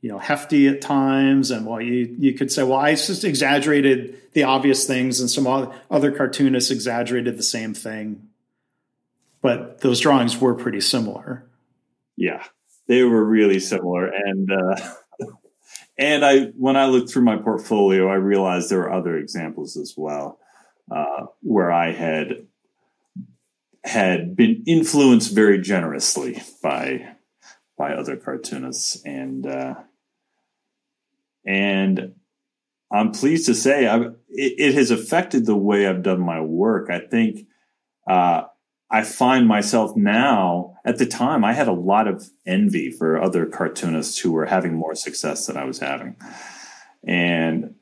you 0.00 0.10
know, 0.10 0.18
hefty 0.18 0.66
at 0.66 0.80
times. 0.80 1.52
And 1.52 1.64
well, 1.64 1.80
you 1.80 2.12
you 2.18 2.34
could 2.34 2.50
say, 2.50 2.64
well, 2.64 2.78
I 2.78 2.96
just 2.96 3.22
exaggerated 3.22 4.20
the 4.32 4.42
obvious 4.42 4.88
things, 4.88 5.20
and 5.20 5.30
some 5.30 5.46
other 5.46 6.10
cartoonists 6.10 6.72
exaggerated 6.72 7.38
the 7.38 7.44
same 7.44 7.72
thing. 7.72 8.30
But 9.42 9.80
those 9.82 10.00
drawings 10.00 10.40
were 10.40 10.54
pretty 10.54 10.80
similar. 10.80 11.44
Yeah, 12.16 12.44
they 12.88 13.02
were 13.02 13.24
really 13.24 13.60
similar, 13.60 14.06
and." 14.06 14.50
Uh 14.50 14.76
and 15.98 16.24
I, 16.24 16.46
when 16.58 16.76
I 16.76 16.86
looked 16.86 17.10
through 17.10 17.22
my 17.22 17.36
portfolio, 17.36 18.08
I 18.08 18.14
realized 18.14 18.68
there 18.68 18.78
were 18.78 18.92
other 18.92 19.16
examples 19.16 19.76
as 19.76 19.94
well 19.96 20.40
uh, 20.90 21.26
where 21.40 21.72
I 21.72 21.92
had 21.92 22.46
had 23.84 24.34
been 24.34 24.64
influenced 24.66 25.34
very 25.34 25.60
generously 25.60 26.42
by 26.62 27.14
by 27.76 27.92
other 27.92 28.16
cartoonists, 28.16 29.02
and 29.04 29.46
uh, 29.46 29.74
and 31.46 32.14
I'm 32.90 33.10
pleased 33.10 33.46
to 33.46 33.54
say 33.54 33.84
it, 33.84 34.14
it, 34.58 34.74
has 34.74 34.90
affected 34.90 35.44
the 35.44 35.56
way 35.56 35.86
I've 35.86 36.02
done 36.02 36.20
my 36.20 36.40
work. 36.40 36.88
I 36.90 37.00
think 37.00 37.46
uh, 38.08 38.44
I 38.94 39.02
find 39.02 39.48
myself 39.48 39.96
now, 39.96 40.76
at 40.84 40.98
the 40.98 41.06
time, 41.06 41.44
I 41.44 41.52
had 41.52 41.66
a 41.66 41.72
lot 41.72 42.06
of 42.06 42.30
envy 42.46 42.92
for 42.92 43.20
other 43.20 43.44
cartoonists 43.44 44.20
who 44.20 44.30
were 44.30 44.46
having 44.46 44.72
more 44.74 44.94
success 44.94 45.46
than 45.46 45.56
I 45.56 45.64
was 45.64 45.80
having. 45.80 46.14
And 47.02 47.74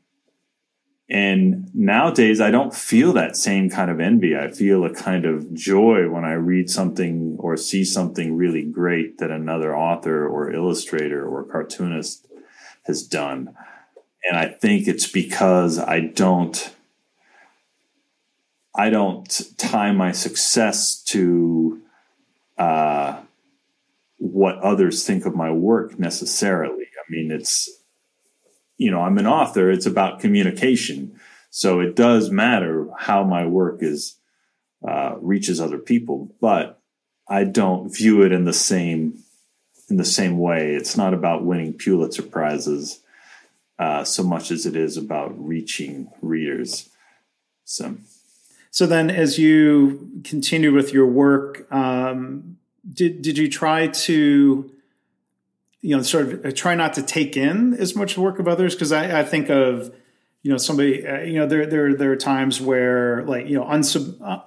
and 1.11 1.69
nowadays 1.75 2.41
I 2.41 2.51
don't 2.51 2.75
feel 2.75 3.13
that 3.13 3.37
same 3.37 3.69
kind 3.69 3.91
of 3.91 4.01
envy. 4.01 4.35
I 4.35 4.51
feel 4.51 4.87
a 4.87 4.95
kind 4.95 5.27
of 5.27 5.53
joy 5.53 6.09
when 6.09 6.25
I 6.25 6.33
read 6.33 6.71
something 6.71 7.37
or 7.39 7.59
see 7.59 7.85
something 7.85 8.35
really 8.35 8.63
great 8.63 9.19
that 9.19 9.31
another 9.31 9.77
author 9.77 10.27
or 10.27 10.51
illustrator 10.51 11.29
or 11.29 11.45
cartoonist 11.45 12.27
has 12.85 13.03
done. 13.03 13.55
And 14.27 14.39
I 14.39 14.47
think 14.47 14.89
it's 14.89 15.07
because 15.07 15.79
I 15.79 16.01
don't 16.01 16.75
I 18.75 18.91
don't 18.91 19.29
tie 19.59 19.93
my 19.93 20.13
success 20.13 21.03
to 21.05 21.83
uh, 22.57 23.21
what 24.17 24.59
others 24.59 25.05
think 25.05 25.27
of 25.27 25.35
my 25.35 25.51
work 25.51 25.99
necessarily. 25.99 26.85
I 26.85 27.05
mean, 27.11 27.31
it's, 27.31 27.69
you 28.79 28.91
know, 28.91 29.03
I'm 29.03 29.19
an 29.19 29.27
author, 29.27 29.71
it's 29.71 29.87
about 29.87 30.21
communication. 30.21 31.21
So 31.51 31.81
it 31.81 31.95
does 31.95 32.31
matter 32.31 32.89
how 32.99 33.25
my 33.25 33.45
work 33.47 33.83
is, 33.83 34.17
uh, 34.87 35.17
reaches 35.21 35.61
other 35.61 35.79
people, 35.79 36.35
but 36.41 36.81
I 37.29 37.45
don't 37.45 37.95
view 37.95 38.23
it 38.23 38.33
in 38.33 38.47
the 38.47 38.55
same, 38.55 39.23
in 39.91 39.97
the 39.97 40.05
same 40.05 40.39
way. 40.39 40.75
It's 40.75 40.97
not 40.97 41.13
about 41.13 41.45
winning 41.45 41.75
Pulitzer 41.75 42.23
prizes, 42.23 43.01
uh, 43.79 44.05
so 44.05 44.23
much 44.23 44.51
as 44.51 44.65
it 44.65 44.77
is 44.77 44.97
about 44.97 45.33
reaching 45.37 46.11
readers. 46.23 46.89
So. 47.65 47.97
So 48.73 48.87
then, 48.87 49.11
as 49.11 49.39
you 49.39 50.23
continued 50.25 50.73
with 50.73 50.95
your 50.95 51.07
work, 51.07 51.71
um, 51.71 52.57
did 52.91 53.21
did 53.21 53.37
you 53.37 53.51
try 53.51 53.89
to, 53.89 54.73
you 55.83 55.97
know, 55.97 56.03
sort 56.03 56.33
of 56.33 56.47
uh, 56.47 56.53
try 56.53 56.75
not 56.75 56.95
to 56.95 57.03
take 57.03 57.37
in 57.37 57.75
as 57.75 57.95
much 57.95 58.17
work 58.17 58.39
of 58.39 58.49
others? 58.49 58.75
Because 58.75 58.91
I, 58.91 59.21
I, 59.21 59.25
think 59.25 59.51
of, 59.51 59.95
you 60.43 60.51
know, 60.51 60.57
somebody, 60.57 61.07
uh, 61.07 61.21
you 61.21 61.35
know, 61.35 61.47
there 61.47 61.67
there 61.67 61.95
there 61.95 62.13
are 62.13 62.17
times 62.17 62.63
where 62.63 63.23
like 63.25 63.47
you 63.47 63.57
know 63.57 63.65
unsub, 63.67 64.17
uh, 64.23 64.41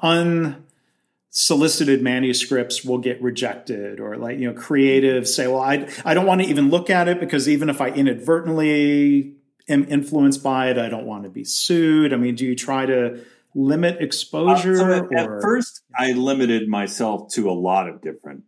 unsolicited 1.32 2.02
manuscripts 2.02 2.84
will 2.84 2.98
get 2.98 3.22
rejected, 3.22 4.00
or 4.00 4.18
like 4.18 4.40
you 4.40 4.52
know, 4.52 4.60
creatives 4.60 5.28
say, 5.28 5.46
well, 5.46 5.62
I 5.62 5.88
I 6.04 6.16
don't 6.16 6.26
want 6.26 6.42
to 6.42 6.48
even 6.48 6.72
look 6.72 6.90
at 6.90 7.08
it 7.08 7.20
because 7.20 7.48
even 7.48 7.70
if 7.70 7.80
I 7.80 7.90
inadvertently 7.90 9.36
am 9.70 9.86
influenced 9.88 10.42
by 10.42 10.72
it, 10.72 10.80
I 10.80 10.90
don't 10.90 11.06
want 11.06 11.26
to 11.26 11.30
be 11.30 11.44
sued. 11.44 12.12
I 12.12 12.18
mean, 12.18 12.34
do 12.34 12.44
you 12.44 12.56
try 12.56 12.88
to 12.88 13.24
limit 13.56 14.02
exposure? 14.02 14.74
Uh, 14.74 14.78
so 14.78 15.10
at, 15.12 15.20
at, 15.20 15.42
first, 15.42 15.82
I 15.98 16.12
limited 16.12 16.68
myself 16.68 17.32
to 17.34 17.50
a 17.50 17.54
lot 17.54 17.90
of 17.90 18.02
different 18.02 18.44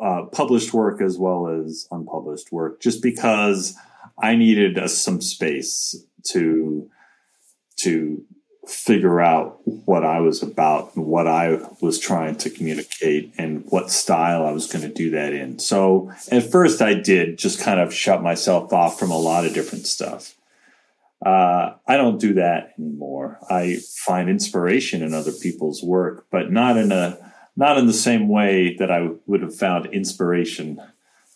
uh, 0.00 0.24
published 0.24 0.74
work 0.74 1.00
as 1.00 1.16
well 1.16 1.48
as 1.48 1.88
unpublished 1.90 2.52
work, 2.52 2.80
just 2.80 3.02
because 3.02 3.74
I 4.20 4.36
needed 4.36 4.78
uh, 4.78 4.88
some 4.88 5.22
space 5.22 5.96
to 6.32 6.90
to 7.78 8.24
figure 8.66 9.18
out 9.20 9.60
what 9.64 10.04
I 10.04 10.20
was 10.20 10.42
about 10.42 10.94
and 10.94 11.06
what 11.06 11.26
I 11.26 11.58
was 11.80 11.98
trying 11.98 12.36
to 12.38 12.50
communicate 12.50 13.32
and 13.38 13.64
what 13.68 13.90
style 13.90 14.44
I 14.44 14.50
was 14.50 14.70
going 14.70 14.82
to 14.82 14.92
do 14.92 15.10
that 15.12 15.32
in. 15.32 15.58
So 15.58 16.12
at 16.30 16.50
first, 16.50 16.82
I 16.82 16.92
did 16.92 17.38
just 17.38 17.60
kind 17.60 17.80
of 17.80 17.94
shut 17.94 18.22
myself 18.22 18.72
off 18.72 18.98
from 18.98 19.10
a 19.10 19.18
lot 19.18 19.46
of 19.46 19.54
different 19.54 19.86
stuff. 19.86 20.34
Uh, 21.24 21.74
I 21.86 21.96
don't 21.96 22.20
do 22.20 22.34
that 22.34 22.74
anymore. 22.78 23.38
I 23.50 23.78
find 24.06 24.30
inspiration 24.30 25.02
in 25.02 25.14
other 25.14 25.32
people's 25.32 25.82
work, 25.82 26.26
but 26.30 26.52
not 26.52 26.76
in 26.76 26.92
a 26.92 27.18
not 27.56 27.76
in 27.76 27.88
the 27.88 27.92
same 27.92 28.28
way 28.28 28.76
that 28.78 28.90
I 28.90 29.08
would 29.26 29.42
have 29.42 29.54
found 29.54 29.86
inspiration 29.86 30.80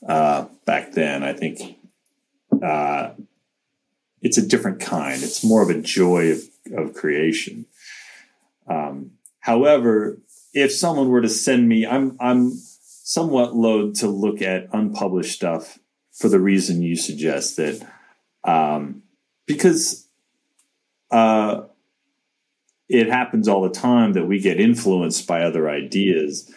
uh, 0.06 0.46
back 0.64 0.92
then. 0.92 1.24
I 1.24 1.32
think 1.32 1.78
uh, 2.62 3.10
it's 4.20 4.38
a 4.38 4.46
different 4.46 4.80
kind. 4.80 5.20
It's 5.20 5.44
more 5.44 5.62
of 5.62 5.70
a 5.70 5.80
joy 5.80 6.30
of, 6.30 6.42
of 6.76 6.94
creation. 6.94 7.66
Um, 8.68 9.12
however, 9.40 10.18
if 10.54 10.70
someone 10.70 11.08
were 11.08 11.22
to 11.22 11.28
send 11.28 11.68
me, 11.68 11.86
I'm 11.86 12.16
I'm 12.20 12.52
somewhat 12.52 13.56
loath 13.56 13.98
to 13.98 14.06
look 14.06 14.40
at 14.42 14.68
unpublished 14.72 15.34
stuff 15.34 15.80
for 16.12 16.28
the 16.28 16.40
reason 16.40 16.82
you 16.82 16.94
suggest 16.94 17.56
that. 17.56 17.84
Um, 18.44 19.02
because 19.52 20.08
uh, 21.10 21.62
it 22.88 23.08
happens 23.08 23.48
all 23.48 23.62
the 23.62 23.70
time 23.70 24.14
that 24.14 24.26
we 24.26 24.40
get 24.40 24.60
influenced 24.60 25.26
by 25.26 25.42
other 25.42 25.68
ideas, 25.68 26.50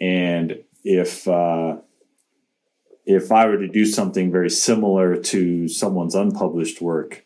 and 0.00 0.62
if 0.84 1.26
uh, 1.28 1.76
if 3.04 3.32
I 3.32 3.46
were 3.46 3.58
to 3.58 3.68
do 3.68 3.86
something 3.86 4.30
very 4.30 4.50
similar 4.50 5.16
to 5.16 5.66
someone's 5.66 6.14
unpublished 6.14 6.80
work, 6.80 7.24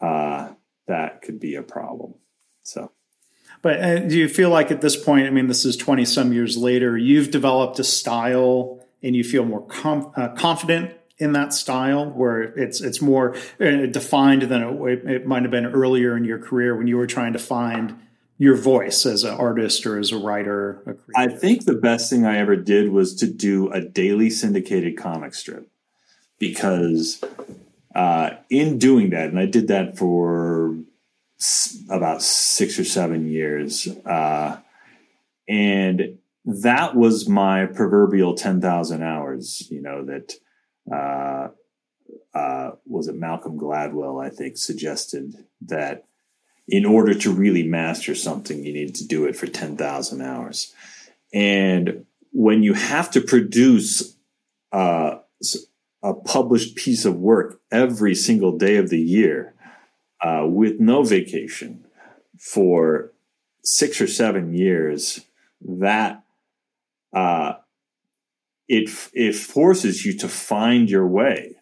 uh, 0.00 0.50
that 0.86 1.22
could 1.22 1.40
be 1.40 1.56
a 1.56 1.62
problem. 1.62 2.14
So. 2.62 2.92
But 3.60 3.82
uh, 3.82 3.98
do 4.00 4.16
you 4.16 4.28
feel 4.28 4.50
like 4.50 4.70
at 4.70 4.80
this 4.80 4.96
point, 4.96 5.26
I 5.26 5.30
mean, 5.30 5.48
this 5.48 5.64
is 5.64 5.76
20 5.76 6.04
some 6.04 6.32
years 6.32 6.56
later, 6.56 6.96
you've 6.96 7.32
developed 7.32 7.80
a 7.80 7.84
style 7.84 8.86
and 9.02 9.16
you 9.16 9.24
feel 9.24 9.44
more 9.44 9.66
com- 9.66 10.12
uh, 10.14 10.28
confident 10.28 10.94
in 11.18 11.32
that 11.32 11.52
style 11.52 12.10
where 12.10 12.42
it's 12.42 12.80
it's 12.80 13.00
more 13.00 13.34
uh, 13.60 13.86
defined 13.86 14.42
than 14.42 14.62
it, 14.62 15.06
it, 15.08 15.26
might 15.26 15.42
have 15.42 15.50
been 15.50 15.66
earlier 15.66 16.16
in 16.16 16.24
your 16.24 16.38
career 16.38 16.76
when 16.76 16.86
you 16.86 16.96
were 16.96 17.06
trying 17.06 17.32
to 17.32 17.38
find 17.38 17.98
your 18.38 18.54
voice 18.54 19.06
as 19.06 19.24
an 19.24 19.34
artist 19.34 19.86
or 19.86 19.98
as 19.98 20.12
a 20.12 20.18
writer 20.18 20.82
a 20.86 21.18
i 21.18 21.26
think 21.26 21.64
the 21.64 21.74
best 21.74 22.10
thing 22.10 22.26
i 22.26 22.36
ever 22.36 22.54
did 22.54 22.90
was 22.90 23.14
to 23.14 23.26
do 23.26 23.72
a 23.72 23.80
daily 23.80 24.28
syndicated 24.28 24.94
comic 24.96 25.32
strip 25.32 25.66
because 26.38 27.24
uh, 27.94 28.30
in 28.50 28.76
doing 28.78 29.08
that 29.08 29.30
and 29.30 29.38
i 29.38 29.46
did 29.46 29.68
that 29.68 29.96
for 29.96 30.76
about 31.90 32.22
six 32.22 32.78
or 32.78 32.84
seven 32.84 33.28
years. 33.28 33.88
Uh, 34.06 34.58
and 35.48 36.18
that 36.44 36.96
was 36.96 37.28
my 37.28 37.66
proverbial 37.66 38.34
10,000 38.34 39.02
hours, 39.02 39.68
you 39.70 39.82
know, 39.82 40.04
that, 40.04 40.34
uh, 40.92 41.48
uh, 42.34 42.72
was 42.86 43.08
it 43.08 43.16
Malcolm 43.16 43.58
Gladwell, 43.58 44.24
I 44.24 44.30
think, 44.30 44.58
suggested 44.58 45.46
that 45.62 46.04
in 46.68 46.84
order 46.84 47.14
to 47.14 47.32
really 47.32 47.62
master 47.62 48.14
something, 48.14 48.64
you 48.64 48.72
need 48.72 48.94
to 48.96 49.06
do 49.06 49.24
it 49.26 49.36
for 49.36 49.46
10,000 49.46 50.20
hours. 50.20 50.72
And 51.32 52.06
when 52.32 52.62
you 52.62 52.74
have 52.74 53.10
to 53.12 53.20
produce 53.20 54.16
uh, 54.72 55.18
a 56.02 56.14
published 56.14 56.76
piece 56.76 57.04
of 57.04 57.16
work 57.16 57.60
every 57.70 58.14
single 58.14 58.58
day 58.58 58.76
of 58.76 58.90
the 58.90 59.00
year 59.00 59.54
uh, 60.20 60.44
with 60.46 60.80
no 60.80 61.02
vacation 61.02 61.84
for 62.38 63.12
six 63.62 64.00
or 64.00 64.06
seven 64.06 64.52
years, 64.52 65.20
that 65.60 66.22
uh, 67.12 67.54
it 68.68 68.90
it 69.12 69.34
forces 69.34 70.04
you 70.04 70.16
to 70.18 70.28
find 70.28 70.90
your 70.90 71.06
way. 71.06 71.56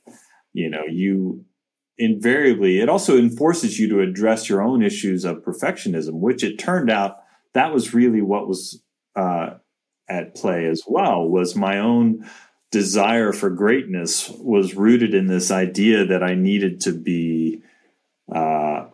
You 0.52 0.70
know, 0.70 0.84
you 0.88 1.44
invariably 1.96 2.80
it 2.80 2.88
also 2.88 3.16
enforces 3.16 3.78
you 3.78 3.88
to 3.88 4.00
address 4.00 4.48
your 4.48 4.62
own 4.62 4.82
issues 4.82 5.24
of 5.24 5.38
perfectionism, 5.38 6.14
which 6.14 6.42
it 6.42 6.58
turned 6.58 6.90
out 6.90 7.18
that 7.52 7.72
was 7.72 7.94
really 7.94 8.20
what 8.20 8.48
was 8.48 8.82
uh, 9.16 9.50
at 10.08 10.34
play 10.34 10.66
as 10.66 10.82
well. 10.86 11.28
Was 11.28 11.54
my 11.54 11.78
own 11.78 12.28
desire 12.70 13.32
for 13.32 13.50
greatness 13.50 14.28
was 14.30 14.74
rooted 14.74 15.14
in 15.14 15.28
this 15.28 15.50
idea 15.52 16.04
that 16.06 16.24
I 16.24 16.34
needed 16.34 16.80
to 16.80 16.92
be 16.92 17.62
uh, 18.34 18.86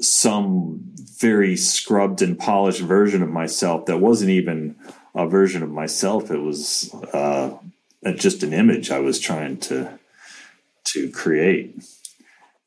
some 0.00 0.80
very 1.20 1.56
scrubbed 1.56 2.22
and 2.22 2.38
polished 2.38 2.80
version 2.80 3.22
of 3.22 3.28
myself 3.28 3.86
that 3.86 3.98
wasn't 3.98 4.30
even 4.30 4.76
a 5.14 5.26
version 5.26 5.62
of 5.62 5.70
myself. 5.70 6.30
It 6.30 6.38
was 6.38 6.94
uh, 7.12 7.56
just 8.14 8.42
an 8.42 8.52
image 8.52 8.90
I 8.90 9.00
was 9.00 9.18
trying 9.18 9.58
to 9.58 9.98
to 10.84 11.10
create. 11.10 11.82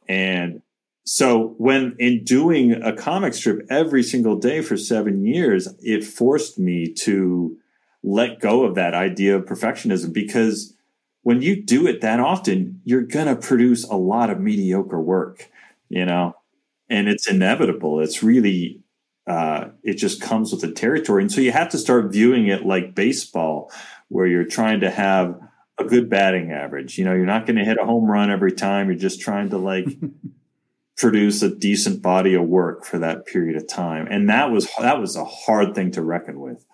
And 0.08 0.62
so 1.04 1.56
when 1.58 1.96
in 2.00 2.24
doing 2.24 2.72
a 2.72 2.94
comic 2.94 3.34
strip 3.34 3.66
every 3.70 4.04
single 4.04 4.38
day 4.38 4.62
for 4.62 4.78
seven 4.78 5.26
years, 5.26 5.68
it 5.82 6.04
forced 6.04 6.58
me 6.58 6.94
to 6.94 7.58
let 8.04 8.40
go 8.40 8.64
of 8.64 8.76
that 8.76 8.94
idea 8.94 9.36
of 9.36 9.46
perfectionism 9.46 10.14
because 10.14 10.74
when 11.24 11.42
you 11.42 11.62
do 11.62 11.88
it 11.88 12.02
that 12.02 12.20
often, 12.20 12.82
you're 12.86 13.02
going 13.02 13.26
to 13.26 13.36
produce 13.36 13.84
a 13.84 13.96
lot 13.96 14.30
of 14.30 14.40
mediocre 14.40 15.02
work, 15.02 15.50
you 15.90 16.06
know, 16.06 16.36
and 16.88 17.08
it's 17.08 17.28
inevitable. 17.28 18.00
It's 18.00 18.22
really, 18.22 18.80
uh, 19.28 19.70
it 19.84 19.96
just 19.96 20.22
comes 20.22 20.52
with 20.52 20.62
the 20.62 20.72
territory. 20.72 21.24
And 21.24 21.32
so 21.32 21.42
you 21.42 21.52
have 21.52 21.70
to 21.70 21.78
start 21.78 22.12
viewing 22.12 22.48
it 22.48 22.66
like 22.66 22.96
baseball, 22.96 23.72
where 24.10 24.28
you're 24.28 24.46
trying 24.46 24.82
to 24.82 24.92
have 24.92 25.40
a 25.78 25.84
good 25.84 26.10
batting 26.10 26.52
average. 26.52 26.98
You 26.98 27.06
know, 27.06 27.14
you're 27.14 27.26
not 27.26 27.46
going 27.46 27.58
to 27.58 27.66
hit 27.66 27.78
a 27.82 27.86
home 27.86 28.10
run 28.10 28.30
every 28.30 28.54
time. 28.54 28.88
You're 28.88 29.00
just 29.00 29.22
trying 29.22 29.50
to 29.50 29.58
like 29.58 29.88
produce 30.98 31.42
a 31.42 31.54
decent 31.54 32.02
body 32.02 32.36
of 32.36 32.44
work 32.44 32.86
for 32.86 33.00
that 33.00 33.26
period 33.26 33.56
of 33.56 33.68
time. 33.68 34.08
And 34.10 34.30
that 34.30 34.52
was, 34.52 34.70
that 34.80 35.00
was 35.00 35.16
a 35.16 35.26
hard 35.26 35.76
thing 35.76 35.92
to 35.92 36.02
reckon 36.02 36.40
with 36.40 36.66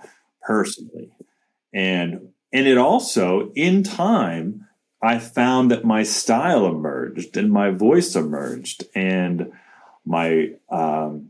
personally. 0.41 1.11
And 1.73 2.31
and 2.53 2.67
it 2.67 2.77
also 2.77 3.51
in 3.55 3.83
time 3.83 4.67
I 5.01 5.17
found 5.17 5.71
that 5.71 5.83
my 5.83 6.03
style 6.03 6.67
emerged 6.67 7.35
and 7.37 7.51
my 7.51 7.71
voice 7.71 8.15
emerged 8.15 8.83
and 8.93 9.51
my 10.05 10.51
um, 10.69 11.29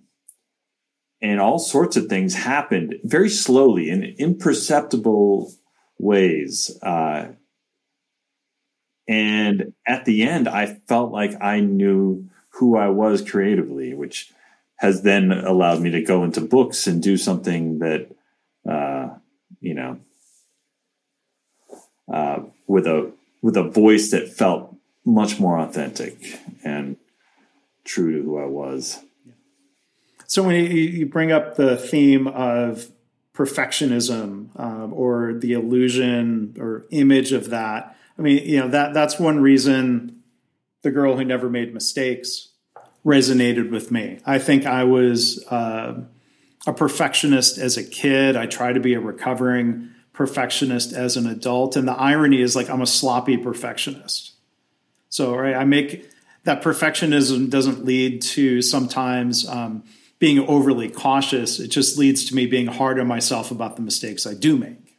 and 1.22 1.40
all 1.40 1.60
sorts 1.60 1.96
of 1.98 2.08
things 2.08 2.34
happened 2.34 3.00
very 3.04 3.30
slowly 3.30 3.90
in 3.90 4.04
imperceptible 4.18 5.54
ways. 6.00 6.78
Uh, 6.82 7.28
and 9.08 9.74
at 9.86 10.06
the 10.06 10.24
end, 10.24 10.48
I 10.48 10.66
felt 10.66 11.12
like 11.12 11.42
I 11.42 11.60
knew 11.60 12.30
who 12.56 12.76
I 12.76 12.90
was 12.90 13.22
creatively, 13.22 13.94
which 13.94 14.32
has 14.78 15.04
then 15.04 15.32
allowed 15.32 15.80
me 15.80 15.92
to 15.92 16.02
go 16.02 16.24
into 16.24 16.42
books 16.42 16.88
and 16.88 17.04
do 17.04 17.18
something 17.18 17.80
that, 17.80 18.08
uh, 18.68 19.10
you 19.60 19.76
know, 19.76 20.00
uh, 22.12 22.40
with 22.68 22.88
a 22.88 23.12
with 23.42 23.58
a 23.58 23.64
voice 23.64 24.12
that 24.12 24.30
felt 24.30 24.76
much 25.06 25.40
more 25.40 25.60
authentic 25.60 26.40
and 26.64 26.98
true 27.84 28.18
to 28.18 28.24
who 28.24 28.38
I 28.38 28.46
was. 28.46 29.00
So 30.32 30.44
when 30.44 30.56
you, 30.56 31.08
bring 31.08 31.34
up 31.34 31.58
the 31.58 31.76
theme 31.76 32.26
of 32.26 32.90
perfectionism 33.34 34.58
um, 34.58 34.94
or 34.94 35.34
the 35.34 35.52
illusion 35.52 36.56
or 36.58 36.86
image 36.90 37.34
of 37.34 37.50
that, 37.50 37.98
I 38.18 38.22
mean, 38.22 38.46
you 38.46 38.62
know 38.62 38.70
that 38.70 38.94
that's 38.94 39.20
one 39.20 39.42
reason 39.42 40.24
the 40.84 40.92
girl 40.92 41.18
who 41.18 41.26
never 41.26 41.50
made 41.50 41.74
mistakes 41.74 42.48
resonated 43.06 43.72
with 43.72 43.92
me. 43.92 44.22
I 44.26 44.40
think 44.40 44.66
I 44.66 44.86
was 44.86 45.46
uh, 45.48 46.00
a 46.66 46.72
perfectionist 46.72 47.58
as 47.58 47.76
a 47.76 47.84
kid. 47.84 48.38
I 48.38 48.46
try 48.46 48.72
to 48.72 48.80
be 48.80 48.94
a 48.94 49.02
recovering 49.02 49.90
perfectionist 50.14 50.94
as 50.94 51.18
an 51.18 51.28
adult. 51.28 51.76
And 51.76 51.86
the 51.86 52.00
irony 52.00 52.40
is 52.40 52.56
like 52.56 52.70
I'm 52.70 52.82
a 52.82 52.88
sloppy 52.88 53.36
perfectionist. 53.36 54.32
So 55.10 55.36
right, 55.36 55.56
I 55.56 55.66
make 55.66 56.10
that 56.46 56.64
perfectionism 56.64 57.50
doesn't 57.50 57.84
lead 57.84 58.22
to 58.22 58.62
sometimes 58.62 59.46
um, 59.46 59.84
being 60.22 60.38
overly 60.48 60.88
cautious. 60.88 61.60
It 61.60 61.70
just 61.70 61.98
leads 61.98 62.26
to 62.26 62.36
me 62.36 62.46
being 62.46 62.68
hard 62.68 63.00
on 63.00 63.08
myself 63.08 63.50
about 63.50 63.76
the 63.76 63.82
mistakes 63.82 64.28
I 64.28 64.36
do 64.36 64.56
make. 64.56 64.96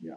Yeah. 0.00 0.14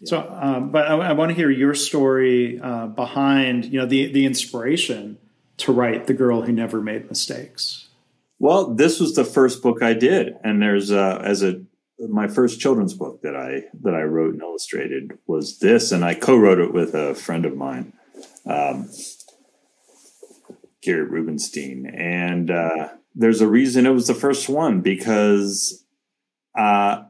yeah. 0.00 0.06
So, 0.06 0.36
um, 0.42 0.70
but 0.70 0.88
I, 0.88 0.96
I, 0.96 1.12
want 1.12 1.30
to 1.30 1.36
hear 1.36 1.48
your 1.48 1.74
story 1.74 2.58
uh, 2.60 2.88
behind 2.88 3.66
you 3.66 3.78
know 3.78 3.86
the 3.86 4.12
the 4.12 4.26
inspiration 4.26 5.16
to 5.58 5.72
write 5.72 6.08
"The 6.08 6.12
Girl 6.12 6.42
Who 6.42 6.50
Never 6.50 6.82
Made 6.82 7.08
Mistakes." 7.08 7.88
Well, 8.40 8.74
this 8.74 8.98
was 8.98 9.14
the 9.14 9.24
first 9.24 9.62
book 9.62 9.80
I 9.80 9.94
did, 9.94 10.34
and 10.42 10.60
there's 10.60 10.90
uh, 10.90 11.22
as 11.24 11.44
a 11.44 11.62
my 12.08 12.26
first 12.26 12.58
children's 12.58 12.94
book 12.94 13.22
that 13.22 13.36
I 13.36 13.66
that 13.82 13.94
I 13.94 14.02
wrote 14.02 14.32
and 14.32 14.42
illustrated 14.42 15.18
was 15.28 15.60
this, 15.60 15.92
and 15.92 16.04
I 16.04 16.14
co-wrote 16.14 16.58
it 16.58 16.74
with 16.74 16.94
a 16.94 17.14
friend 17.14 17.46
of 17.46 17.56
mine, 17.56 17.92
um, 18.44 18.90
Garrett 20.82 21.10
Rubenstein. 21.10 21.86
And 21.86 22.50
uh, 22.50 22.88
there's 23.14 23.40
a 23.40 23.48
reason 23.48 23.86
it 23.86 23.90
was 23.90 24.06
the 24.06 24.14
first 24.14 24.48
one 24.48 24.80
because 24.80 25.84
uh, 26.58 27.02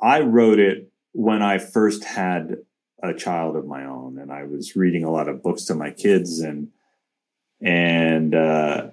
I 0.00 0.20
wrote 0.20 0.58
it 0.58 0.90
when 1.12 1.42
I 1.42 1.58
first 1.58 2.04
had 2.04 2.58
a 3.02 3.14
child 3.14 3.56
of 3.56 3.66
my 3.66 3.84
own, 3.84 4.18
and 4.18 4.32
I 4.32 4.44
was 4.44 4.76
reading 4.76 5.04
a 5.04 5.10
lot 5.10 5.28
of 5.28 5.42
books 5.42 5.64
to 5.64 5.74
my 5.74 5.90
kids, 5.90 6.40
and 6.40 6.68
and 7.60 8.34
uh, 8.34 8.90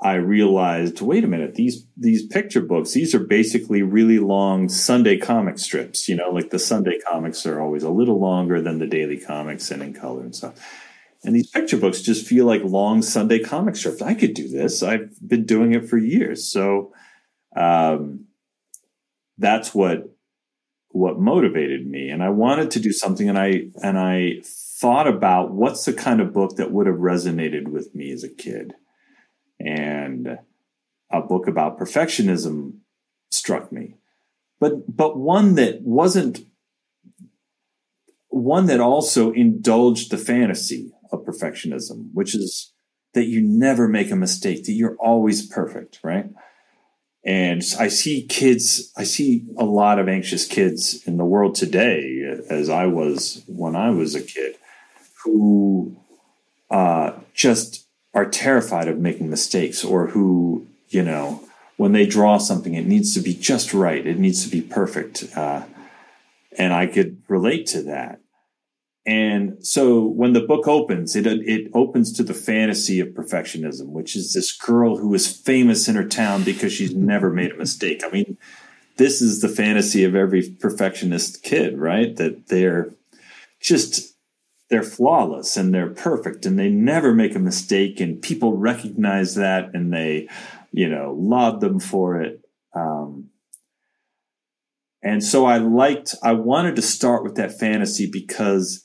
I 0.00 0.14
realized, 0.14 1.00
wait 1.00 1.24
a 1.24 1.28
minute, 1.28 1.54
these 1.54 1.86
these 1.96 2.26
picture 2.26 2.60
books, 2.60 2.92
these 2.92 3.14
are 3.14 3.20
basically 3.20 3.82
really 3.82 4.18
long 4.18 4.68
Sunday 4.68 5.16
comic 5.16 5.58
strips. 5.58 6.08
You 6.08 6.16
know, 6.16 6.30
like 6.30 6.50
the 6.50 6.58
Sunday 6.58 6.98
comics 6.98 7.46
are 7.46 7.60
always 7.60 7.82
a 7.82 7.90
little 7.90 8.18
longer 8.18 8.60
than 8.60 8.78
the 8.78 8.86
daily 8.86 9.18
comics 9.18 9.70
and 9.70 9.82
in 9.82 9.94
color 9.94 10.22
and 10.22 10.34
stuff. 10.34 10.54
And 11.24 11.34
these 11.34 11.48
picture 11.48 11.76
books 11.76 12.02
just 12.02 12.26
feel 12.26 12.44
like 12.44 12.62
long 12.64 13.02
Sunday 13.02 13.38
comic 13.38 13.76
strips. 13.76 14.02
I 14.02 14.14
could 14.14 14.34
do 14.34 14.48
this. 14.48 14.82
I've 14.82 15.10
been 15.26 15.44
doing 15.44 15.72
it 15.72 15.88
for 15.88 15.96
years. 15.96 16.46
So 16.46 16.92
um, 17.56 18.26
that's 19.38 19.74
what 19.74 20.10
what 20.90 21.18
motivated 21.18 21.86
me. 21.86 22.10
And 22.10 22.22
I 22.22 22.28
wanted 22.28 22.70
to 22.72 22.80
do 22.80 22.92
something 22.92 23.28
and 23.28 23.38
I 23.38 23.68
and 23.82 23.98
I 23.98 24.42
thought 24.44 25.08
about 25.08 25.52
what's 25.52 25.84
the 25.84 25.92
kind 25.92 26.20
of 26.20 26.32
book 26.32 26.56
that 26.56 26.70
would 26.70 26.86
have 26.86 26.96
resonated 26.96 27.68
with 27.68 27.94
me 27.94 28.12
as 28.12 28.22
a 28.22 28.28
kid 28.28 28.74
and 29.58 30.38
a 31.10 31.20
book 31.20 31.48
about 31.48 31.78
perfectionism 31.78 32.78
struck 33.30 33.72
me 33.72 33.96
but 34.60 34.96
but 34.96 35.16
one 35.16 35.54
that 35.54 35.82
wasn't 35.82 36.40
one 38.28 38.66
that 38.66 38.80
also 38.80 39.32
indulged 39.32 40.10
the 40.10 40.18
fantasy 40.18 40.92
of 41.14 41.26
perfectionism 41.26 42.08
which 42.12 42.34
is 42.34 42.72
that 43.14 43.24
you 43.24 43.40
never 43.40 43.88
make 43.88 44.10
a 44.10 44.16
mistake 44.16 44.64
that 44.64 44.72
you're 44.72 44.96
always 44.96 45.46
perfect 45.46 46.00
right 46.02 46.26
and 47.24 47.62
i 47.78 47.88
see 47.88 48.26
kids 48.26 48.92
i 48.96 49.04
see 49.04 49.44
a 49.56 49.64
lot 49.64 49.98
of 49.98 50.08
anxious 50.08 50.46
kids 50.46 51.02
in 51.06 51.16
the 51.16 51.24
world 51.24 51.54
today 51.54 52.22
as 52.50 52.68
i 52.68 52.84
was 52.84 53.42
when 53.46 53.74
i 53.74 53.90
was 53.90 54.14
a 54.14 54.22
kid 54.22 54.56
who 55.24 55.96
uh, 56.70 57.12
just 57.32 57.86
are 58.14 58.28
terrified 58.28 58.88
of 58.88 58.98
making 58.98 59.30
mistakes 59.30 59.84
or 59.84 60.08
who, 60.08 60.66
you 60.88 61.02
know, 61.02 61.40
when 61.76 61.92
they 61.92 62.06
draw 62.06 62.38
something, 62.38 62.74
it 62.74 62.86
needs 62.86 63.14
to 63.14 63.20
be 63.20 63.34
just 63.34 63.74
right. 63.74 64.06
It 64.06 64.18
needs 64.18 64.44
to 64.44 64.50
be 64.50 64.60
perfect. 64.60 65.24
Uh, 65.36 65.64
and 66.56 66.72
I 66.72 66.86
could 66.86 67.22
relate 67.28 67.66
to 67.68 67.82
that. 67.82 68.20
And 69.06 69.64
so 69.64 70.02
when 70.02 70.32
the 70.32 70.40
book 70.40 70.66
opens, 70.66 71.14
it 71.14 71.26
it 71.26 71.70
opens 71.74 72.12
to 72.14 72.22
the 72.22 72.32
fantasy 72.34 73.00
of 73.00 73.08
perfectionism, 73.08 73.88
which 73.88 74.16
is 74.16 74.32
this 74.32 74.56
girl 74.56 74.96
who 74.96 75.12
is 75.12 75.30
famous 75.30 75.88
in 75.88 75.94
her 75.94 76.08
town 76.08 76.42
because 76.42 76.72
she's 76.72 76.94
never 76.96 77.30
made 77.30 77.52
a 77.52 77.56
mistake. 77.56 78.02
I 78.04 78.10
mean, 78.10 78.38
this 78.96 79.20
is 79.20 79.40
the 79.40 79.48
fantasy 79.48 80.04
of 80.04 80.14
every 80.14 80.48
perfectionist 80.48 81.42
kid, 81.42 81.78
right? 81.78 82.16
That 82.16 82.48
they're 82.48 82.94
just 83.60 84.14
they're 84.70 84.82
flawless 84.82 85.56
and 85.56 85.74
they're 85.74 85.90
perfect 85.90 86.46
and 86.46 86.58
they 86.58 86.70
never 86.70 87.14
make 87.14 87.34
a 87.34 87.38
mistake 87.38 88.00
and 88.00 88.22
people 88.22 88.56
recognize 88.56 89.34
that 89.34 89.70
and 89.74 89.92
they 89.92 90.28
you 90.72 90.88
know 90.88 91.14
laud 91.18 91.60
them 91.60 91.78
for 91.78 92.20
it 92.20 92.40
um, 92.74 93.28
and 95.02 95.22
so 95.22 95.44
i 95.44 95.58
liked 95.58 96.14
i 96.22 96.32
wanted 96.32 96.74
to 96.74 96.82
start 96.82 97.22
with 97.22 97.36
that 97.36 97.56
fantasy 97.56 98.08
because 98.10 98.84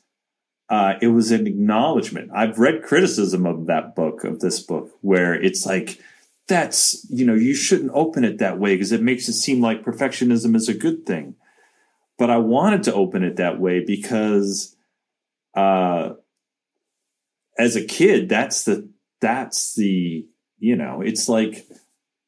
uh, 0.69 0.93
it 1.01 1.07
was 1.07 1.31
an 1.31 1.47
acknowledgement. 1.47 2.29
I've 2.33 2.59
read 2.59 2.83
criticism 2.83 3.45
of 3.45 3.65
that 3.65 3.95
book, 3.95 4.23
of 4.23 4.39
this 4.39 4.59
book, 4.59 4.91
where 5.01 5.33
it's 5.33 5.65
like, 5.65 5.99
that's, 6.47 7.05
you 7.09 7.25
know, 7.25 7.33
you 7.33 7.55
shouldn't 7.55 7.91
open 7.93 8.23
it 8.23 8.37
that 8.37 8.59
way 8.59 8.75
because 8.75 8.91
it 8.91 9.01
makes 9.01 9.27
it 9.27 9.33
seem 9.33 9.61
like 9.61 9.83
perfectionism 9.83 10.55
is 10.55 10.69
a 10.69 10.73
good 10.73 11.05
thing. 11.05 11.35
But 12.17 12.29
I 12.29 12.37
wanted 12.37 12.83
to 12.83 12.93
open 12.93 13.23
it 13.23 13.37
that 13.37 13.59
way 13.59 13.83
because 13.83 14.75
uh, 15.55 16.13
as 17.57 17.75
a 17.75 17.85
kid, 17.85 18.29
that's 18.29 18.63
the, 18.63 18.89
that's 19.21 19.75
the, 19.75 20.27
you 20.59 20.75
know, 20.75 21.01
it's 21.01 21.29
like, 21.29 21.67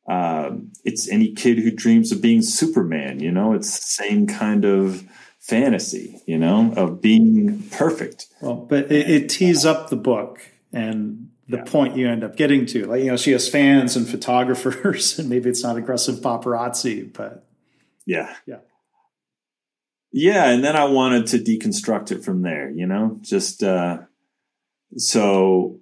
um, 0.10 0.71
it's 0.84 1.10
any 1.10 1.34
kid 1.34 1.60
who 1.60 1.71
dreams 1.71 2.12
of 2.12 2.21
being 2.21 2.41
Superman, 2.41 3.19
you 3.19 3.32
know, 3.32 3.54
it's 3.54 3.75
the 3.75 4.04
same 4.04 4.27
kind 4.27 4.65
of, 4.65 5.04
fantasy, 5.41 6.21
you 6.27 6.38
know, 6.38 6.71
of 6.77 7.01
being 7.01 7.63
perfect. 7.71 8.27
Well, 8.41 8.56
but 8.56 8.91
it, 8.91 9.10
it 9.10 9.30
tees 9.30 9.65
up 9.65 9.89
the 9.89 9.95
book 9.95 10.39
and 10.71 11.30
the 11.49 11.58
yeah. 11.58 11.63
point 11.63 11.97
you 11.97 12.08
end 12.08 12.23
up 12.23 12.38
getting 12.38 12.65
to. 12.67 12.86
Like, 12.86 13.01
you 13.01 13.08
know, 13.08 13.17
she 13.17 13.32
has 13.32 13.49
fans 13.49 13.95
and 13.95 14.08
photographers, 14.08 15.19
and 15.19 15.30
maybe 15.30 15.49
it's 15.49 15.63
not 15.63 15.77
aggressive 15.77 16.21
paparazzi, 16.21 17.12
but 17.12 17.45
yeah. 18.06 18.36
Yeah. 18.45 18.60
Yeah. 20.13 20.49
And 20.49 20.63
then 20.63 20.75
I 20.75 20.86
wanted 20.86 21.27
to 21.27 21.39
deconstruct 21.39 22.12
it 22.12 22.23
from 22.23 22.43
there, 22.43 22.69
you 22.69 22.86
know, 22.86 23.17
just, 23.21 23.63
uh, 23.63 23.99
so 24.97 25.80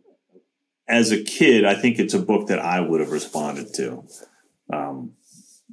as 0.87 1.11
a 1.11 1.21
kid, 1.23 1.65
I 1.65 1.75
think 1.75 1.99
it's 1.99 2.13
a 2.13 2.19
book 2.19 2.47
that 2.47 2.59
I 2.59 2.79
would 2.79 3.01
have 3.01 3.11
responded 3.11 3.73
to. 3.75 4.05
Um, 4.71 5.13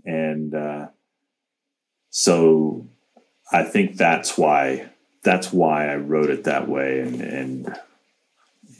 and, 0.05 0.55
uh, 0.55 0.87
so 2.11 2.89
I 3.53 3.63
think 3.63 3.97
that's 3.97 4.37
why 4.37 4.91
that's 5.23 5.53
why 5.53 5.89
I 5.89 5.97
wrote 5.97 6.31
it 6.31 6.45
that 6.45 6.69
way 6.69 7.01
and 7.01 7.21
and 7.21 7.79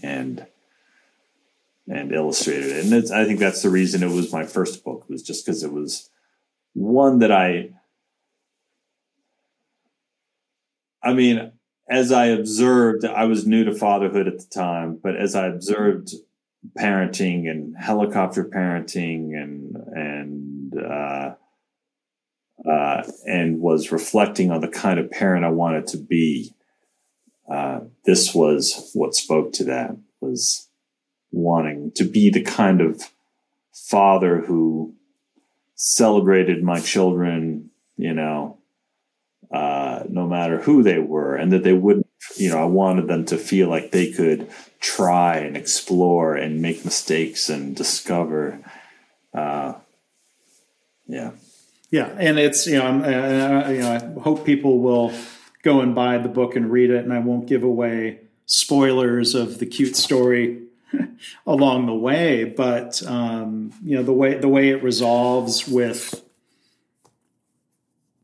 and 0.03 0.47
and 1.89 2.13
illustrated 2.13 2.71
it. 2.71 2.85
And 2.85 3.13
I 3.13 3.25
think 3.25 3.39
that's 3.39 3.63
the 3.63 3.71
reason 3.71 4.03
it 4.03 4.11
was 4.11 4.33
my 4.33 4.45
first 4.45 4.85
book 4.85 5.09
was 5.09 5.23
just 5.23 5.45
because 5.45 5.63
it 5.63 5.73
was 5.73 6.11
one 6.75 7.21
that 7.21 7.33
I 7.33 7.71
I 11.03 11.15
mean, 11.15 11.53
as 11.89 12.11
I 12.11 12.27
observed, 12.27 13.05
I 13.05 13.27
was 13.27 13.47
new 13.47 13.65
to 13.65 13.75
fatherhood 13.75 14.27
at 14.27 14.39
the 14.39 14.47
time, 14.47 14.99
but 15.01 15.17
as 15.17 15.37
I 15.37 15.47
observed 15.47 16.13
parenting 16.77 17.49
and 17.49 17.77
helicopter 17.77 18.45
parenting 18.45 19.41
and 19.41 19.77
and 19.95 20.77
uh, 20.77 21.35
uh, 22.65 23.03
and 23.27 23.61
was 23.61 23.93
reflecting 23.93 24.51
on 24.51 24.61
the 24.61 24.69
kind 24.69 24.99
of 24.99 25.11
parent 25.11 25.45
I 25.45 25.51
wanted 25.51 25.87
to 25.89 25.99
be, 25.99 26.53
uh, 27.49 27.81
this 28.05 28.35
was 28.35 28.91
what 28.95 29.15
spoke 29.15 29.53
to 29.55 29.65
that 29.65 29.97
was 30.21 30.69
wanting 31.31 31.93
to 31.93 32.05
be 32.05 32.31
the 32.31 32.43
kind 32.43 32.81
of 32.81 33.03
father 33.73 34.41
who 34.41 34.95
celebrated 35.75 36.63
my 36.63 36.81
children, 36.81 37.71
you 37.97 38.15
know, 38.15 38.59
uh, 39.53 40.03
no 40.09 40.27
matter 40.27 40.61
who 40.61 40.83
they 40.83 40.99
were, 40.99 41.37
and 41.37 41.53
that 41.53 41.63
they 41.63 41.73
wouldn't, 41.73 42.07
you 42.37 42.49
know, 42.49 42.59
I 42.59 42.65
wanted 42.65 43.07
them 43.07 43.25
to 43.27 43.37
feel 43.37 43.69
like 43.69 43.93
they 43.93 44.11
could 44.11 44.51
try 44.81 45.37
and 45.37 45.57
explore 45.57 46.35
and 46.35 46.63
make 46.63 46.85
mistakes 46.85 47.49
and 47.49 47.77
discover. 47.77 48.61
Uh, 49.33 49.75
yeah. 51.07 51.33
Yeah, 51.97 52.15
and 52.19 52.39
it's 52.39 52.67
you 52.67 52.77
know 52.77 52.87
I'm, 52.87 53.03
uh, 53.03 53.71
you 53.71 53.81
know 53.81 53.91
I 53.91 54.21
hope 54.21 54.45
people 54.45 54.81
will 54.81 55.15
go 55.63 55.81
and 55.81 55.95
buy 55.95 56.19
the 56.19 56.29
book 56.29 56.55
and 56.55 56.71
read 56.71 56.91
it, 56.91 57.03
and 57.03 57.11
I 57.11 57.21
won't 57.21 57.47
give 57.47 57.63
away 57.63 58.21
spoilers 58.45 59.35
of 59.35 59.61
the 59.61 59.65
cute 59.65 59.97
story 59.97 60.65
along 61.47 61.87
the 61.87 61.95
way. 61.95 62.45
But 62.45 63.03
um, 63.07 63.73
you 63.83 63.97
know 63.97 64.03
the 64.03 64.13
way 64.13 64.35
the 64.35 64.47
way 64.47 64.69
it 64.69 64.83
resolves 64.83 65.67
with 65.67 66.23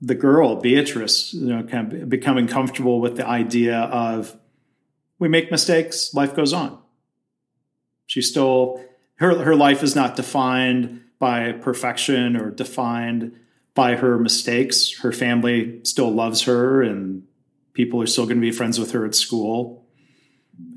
the 0.02 0.14
girl 0.14 0.56
Beatrice, 0.56 1.32
you 1.32 1.46
know, 1.46 1.62
kind 1.62 1.94
of 1.94 2.10
becoming 2.10 2.46
comfortable 2.46 3.00
with 3.00 3.16
the 3.16 3.26
idea 3.26 3.78
of 3.78 4.36
we 5.18 5.28
make 5.28 5.50
mistakes, 5.50 6.12
life 6.12 6.36
goes 6.36 6.52
on. 6.52 6.78
She's 8.04 8.28
still 8.28 8.84
her 9.14 9.42
her 9.42 9.56
life 9.56 9.82
is 9.82 9.96
not 9.96 10.14
defined 10.14 11.04
by 11.18 11.52
perfection 11.52 12.36
or 12.36 12.50
defined 12.50 13.38
by 13.74 13.96
her 13.96 14.18
mistakes. 14.18 14.98
Her 15.00 15.12
family 15.12 15.80
still 15.84 16.10
loves 16.10 16.42
her, 16.42 16.82
and 16.82 17.24
people 17.72 18.02
are 18.02 18.06
still 18.06 18.24
going 18.24 18.36
to 18.36 18.42
be 18.42 18.52
friends 18.52 18.78
with 18.78 18.92
her 18.92 19.04
at 19.04 19.14
school. 19.14 19.86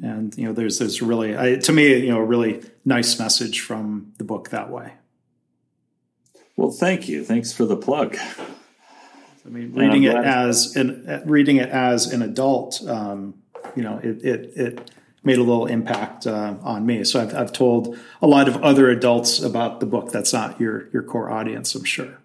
And 0.02 0.36
you 0.38 0.46
know, 0.46 0.54
there's 0.54 0.80
there's 0.80 1.02
really 1.02 1.38
I, 1.38 1.56
to 1.56 1.72
me, 1.72 1.98
you 1.98 2.10
know, 2.10 2.18
a 2.18 2.24
really 2.24 2.64
nice 2.86 3.20
message 3.20 3.62
from 3.62 4.14
the 4.18 4.24
book 4.24 4.50
that 4.50 4.70
way. 4.70 4.94
Well, 6.56 6.72
thank 6.72 7.10
you. 7.10 7.24
Thanks 7.24 7.52
for 7.52 7.66
the 7.66 7.76
plug. 7.76 8.18
I 9.46 9.50
mean, 9.50 9.74
reading 9.74 10.04
it 10.04 10.16
as 10.16 10.76
an 10.76 11.24
reading 11.26 11.58
it 11.58 11.70
as 11.70 12.12
an 12.12 12.22
adult, 12.22 12.82
um, 12.88 13.36
you 13.76 13.84
know, 13.84 14.00
it 14.02 14.24
it 14.24 14.58
it 14.58 14.92
made 15.24 15.38
a 15.38 15.44
little 15.44 15.66
impact 15.66 16.26
uh, 16.26 16.56
on 16.62 16.86
me. 16.86 17.04
So 17.04 17.22
I've, 17.22 17.34
I've 17.36 17.52
told 17.52 17.98
a 18.22 18.28
lot 18.28 18.48
of 18.48 18.64
other 18.64 18.90
adults 18.90 19.42
about 19.42 19.80
the 19.82 19.86
book. 19.86 20.12
That's 20.12 20.32
not 20.32 20.60
your 20.60 20.90
your 20.94 21.04
core 21.04 21.30
audience, 21.30 21.76
I'm 21.76 21.84
sure 21.84 22.20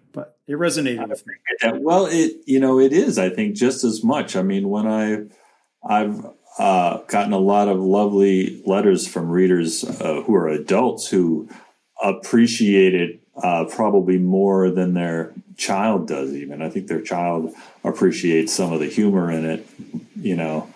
it 0.51 0.57
resonated 0.57 1.07
with 1.07 1.25
me. 1.25 1.33
Well, 1.79 2.05
it 2.05 2.33
you 2.45 2.59
know 2.59 2.79
it 2.79 2.93
is. 2.93 3.17
I 3.17 3.29
think 3.29 3.55
just 3.55 3.83
as 3.83 4.03
much. 4.03 4.35
I 4.35 4.41
mean, 4.41 4.69
when 4.69 4.87
I 4.87 5.23
I've 5.83 6.25
uh, 6.57 6.97
gotten 7.07 7.33
a 7.33 7.39
lot 7.39 7.67
of 7.67 7.79
lovely 7.79 8.61
letters 8.65 9.07
from 9.07 9.29
readers 9.29 9.83
uh, 9.83 10.21
who 10.25 10.35
are 10.35 10.49
adults 10.49 11.07
who 11.07 11.49
appreciate 12.03 12.93
it 12.93 13.21
uh, 13.41 13.65
probably 13.65 14.17
more 14.17 14.69
than 14.69 14.93
their 14.93 15.33
child 15.57 16.07
does. 16.07 16.33
Even 16.33 16.61
I 16.61 16.69
think 16.69 16.87
their 16.87 17.01
child 17.01 17.53
appreciates 17.83 18.53
some 18.53 18.73
of 18.73 18.79
the 18.79 18.87
humor 18.87 19.31
in 19.31 19.45
it. 19.45 19.67
You 20.15 20.35
know, 20.35 20.67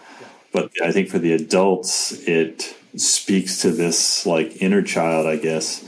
but 0.54 0.72
I 0.82 0.92
think 0.92 1.10
for 1.10 1.20
the 1.20 1.34
adults, 1.34 2.14
it 2.28 2.76
speaks 2.96 3.62
to 3.62 3.72
this 3.72 4.26
like 4.26 4.62
inner 4.62 4.82
child, 4.82 5.28
I 5.28 5.36
guess, 5.36 5.84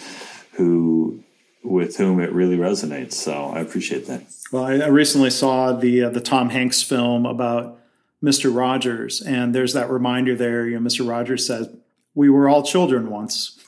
who 0.54 1.24
with 1.68 1.98
whom 1.98 2.20
it 2.20 2.32
really 2.32 2.58
resonates. 2.58 3.14
So 3.14 3.52
I 3.54 3.60
appreciate 3.60 4.08
that. 4.08 4.24
Well, 4.52 4.64
I 4.64 4.88
recently 4.88 5.30
saw 5.30 5.74
the 5.74 6.04
uh, 6.04 6.10
the 6.10 6.22
Tom 6.22 6.50
Hanks 6.50 6.82
film 6.82 7.26
about 7.26 7.80
Mister 8.22 8.50
Rogers, 8.50 9.22
and 9.22 9.54
there's 9.54 9.74
that 9.74 9.90
reminder 9.90 10.36
there. 10.36 10.66
You 10.66 10.76
know, 10.76 10.82
Mister 10.82 11.04
Rogers 11.04 11.46
says, 11.46 11.70
"We 12.16 12.30
were 12.30 12.48
all 12.50 12.64
children 12.64 13.10
once." 13.10 13.60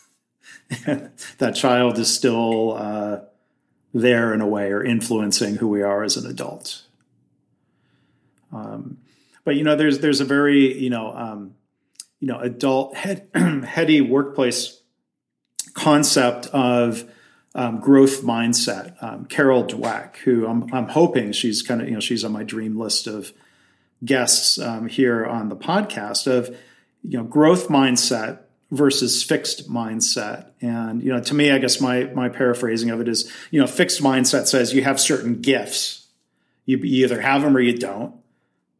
that 1.40 1.56
child 1.56 1.98
is 1.98 2.14
still 2.14 2.78
uh, 2.78 3.20
there 3.94 4.34
in 4.34 4.42
a 4.42 4.48
way, 4.48 4.72
or 4.72 4.84
influencing 4.84 5.56
who 5.56 5.68
we 5.68 5.82
are 5.82 6.04
as 6.04 6.16
an 6.16 6.30
adult. 6.30 6.84
Um, 8.54 9.00
but 9.44 9.56
you 9.56 9.64
know, 9.64 9.76
there's 9.76 10.00
there's 10.00 10.22
a 10.22 10.26
very 10.26 10.78
you 10.78 10.90
know 10.90 11.14
um, 11.14 11.56
you 12.22 12.28
know 12.28 12.40
adult 12.40 12.96
head, 12.96 13.28
heady 13.66 14.00
workplace 14.00 14.82
concept 15.74 16.48
of 16.48 17.04
um, 17.56 17.80
growth 17.80 18.22
mindset. 18.22 19.02
Um, 19.02 19.26
Carol 19.26 19.64
Dweck, 19.64 20.18
who 20.18 20.48
I'm, 20.48 20.74
I'm, 20.74 20.88
hoping 20.88 21.32
she's 21.32 21.62
kind 21.62 21.82
of, 21.82 21.88
you 21.88 21.96
know, 21.96 22.00
she's 22.00 22.24
on 22.24 22.32
my 22.32 22.44
dream 22.44 22.78
list 22.78 23.08
of 23.08 23.34
guests 24.06 24.60
um, 24.60 24.88
here 24.88 25.26
on 25.26 25.50
the 25.50 25.56
podcast 25.56 26.28
of, 26.28 26.56
you 27.04 27.18
know, 27.18 27.24
growth 27.24 27.68
mindset 27.68 28.40
versus 28.72 29.24
fixed 29.24 29.70
mindset. 29.70 30.52
And, 30.62 31.02
you 31.02 31.12
know, 31.12 31.22
to 31.22 31.34
me, 31.34 31.52
I 31.52 31.58
guess 31.58 31.82
my, 31.82 32.04
my 32.06 32.30
paraphrasing 32.30 32.92
of 32.92 33.02
it 33.02 33.08
is, 33.08 33.32
you 33.52 33.60
know, 33.60 33.68
fixed 33.68 34.02
mindset 34.02 34.48
says 34.48 34.74
you 34.74 34.84
have 34.84 35.00
certain 35.00 35.42
gifts. 35.42 36.08
You, 36.66 36.78
you 36.78 37.06
either 37.06 37.20
have 37.20 37.42
them 37.42 37.58
or 37.58 37.62
you 37.62 37.78
don't. 37.78 38.16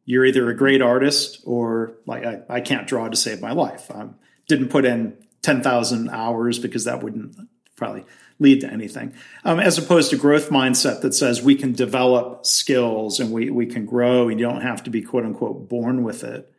You're 0.04 0.24
either 0.24 0.48
a 0.48 0.56
great 0.56 0.80
artist 0.80 1.40
or 1.44 1.92
like, 2.06 2.24
I, 2.24 2.40
I 2.48 2.60
can't 2.60 2.86
draw 2.86 3.08
to 3.08 3.16
save 3.16 3.40
my 3.40 3.52
life. 3.52 3.90
I 3.90 4.06
didn't 4.46 4.68
put 4.68 4.84
in 4.84 5.16
10,000 5.42 6.08
hours 6.10 6.58
because 6.58 6.84
that 6.84 7.02
wouldn't 7.02 7.36
probably 7.76 8.04
lead 8.40 8.62
to 8.62 8.72
anything, 8.72 9.14
um, 9.44 9.60
as 9.60 9.78
opposed 9.78 10.10
to 10.10 10.16
growth 10.16 10.48
mindset 10.48 11.02
that 11.02 11.14
says 11.14 11.42
we 11.42 11.54
can 11.54 11.72
develop 11.72 12.44
skills 12.44 13.20
and 13.20 13.30
we, 13.30 13.50
we 13.50 13.66
can 13.66 13.86
grow. 13.86 14.28
and 14.28 14.40
You 14.40 14.46
don't 14.46 14.62
have 14.62 14.82
to 14.84 14.90
be 14.90 15.02
quote 15.02 15.24
unquote 15.24 15.68
born 15.68 16.02
with 16.02 16.24
it. 16.24 16.50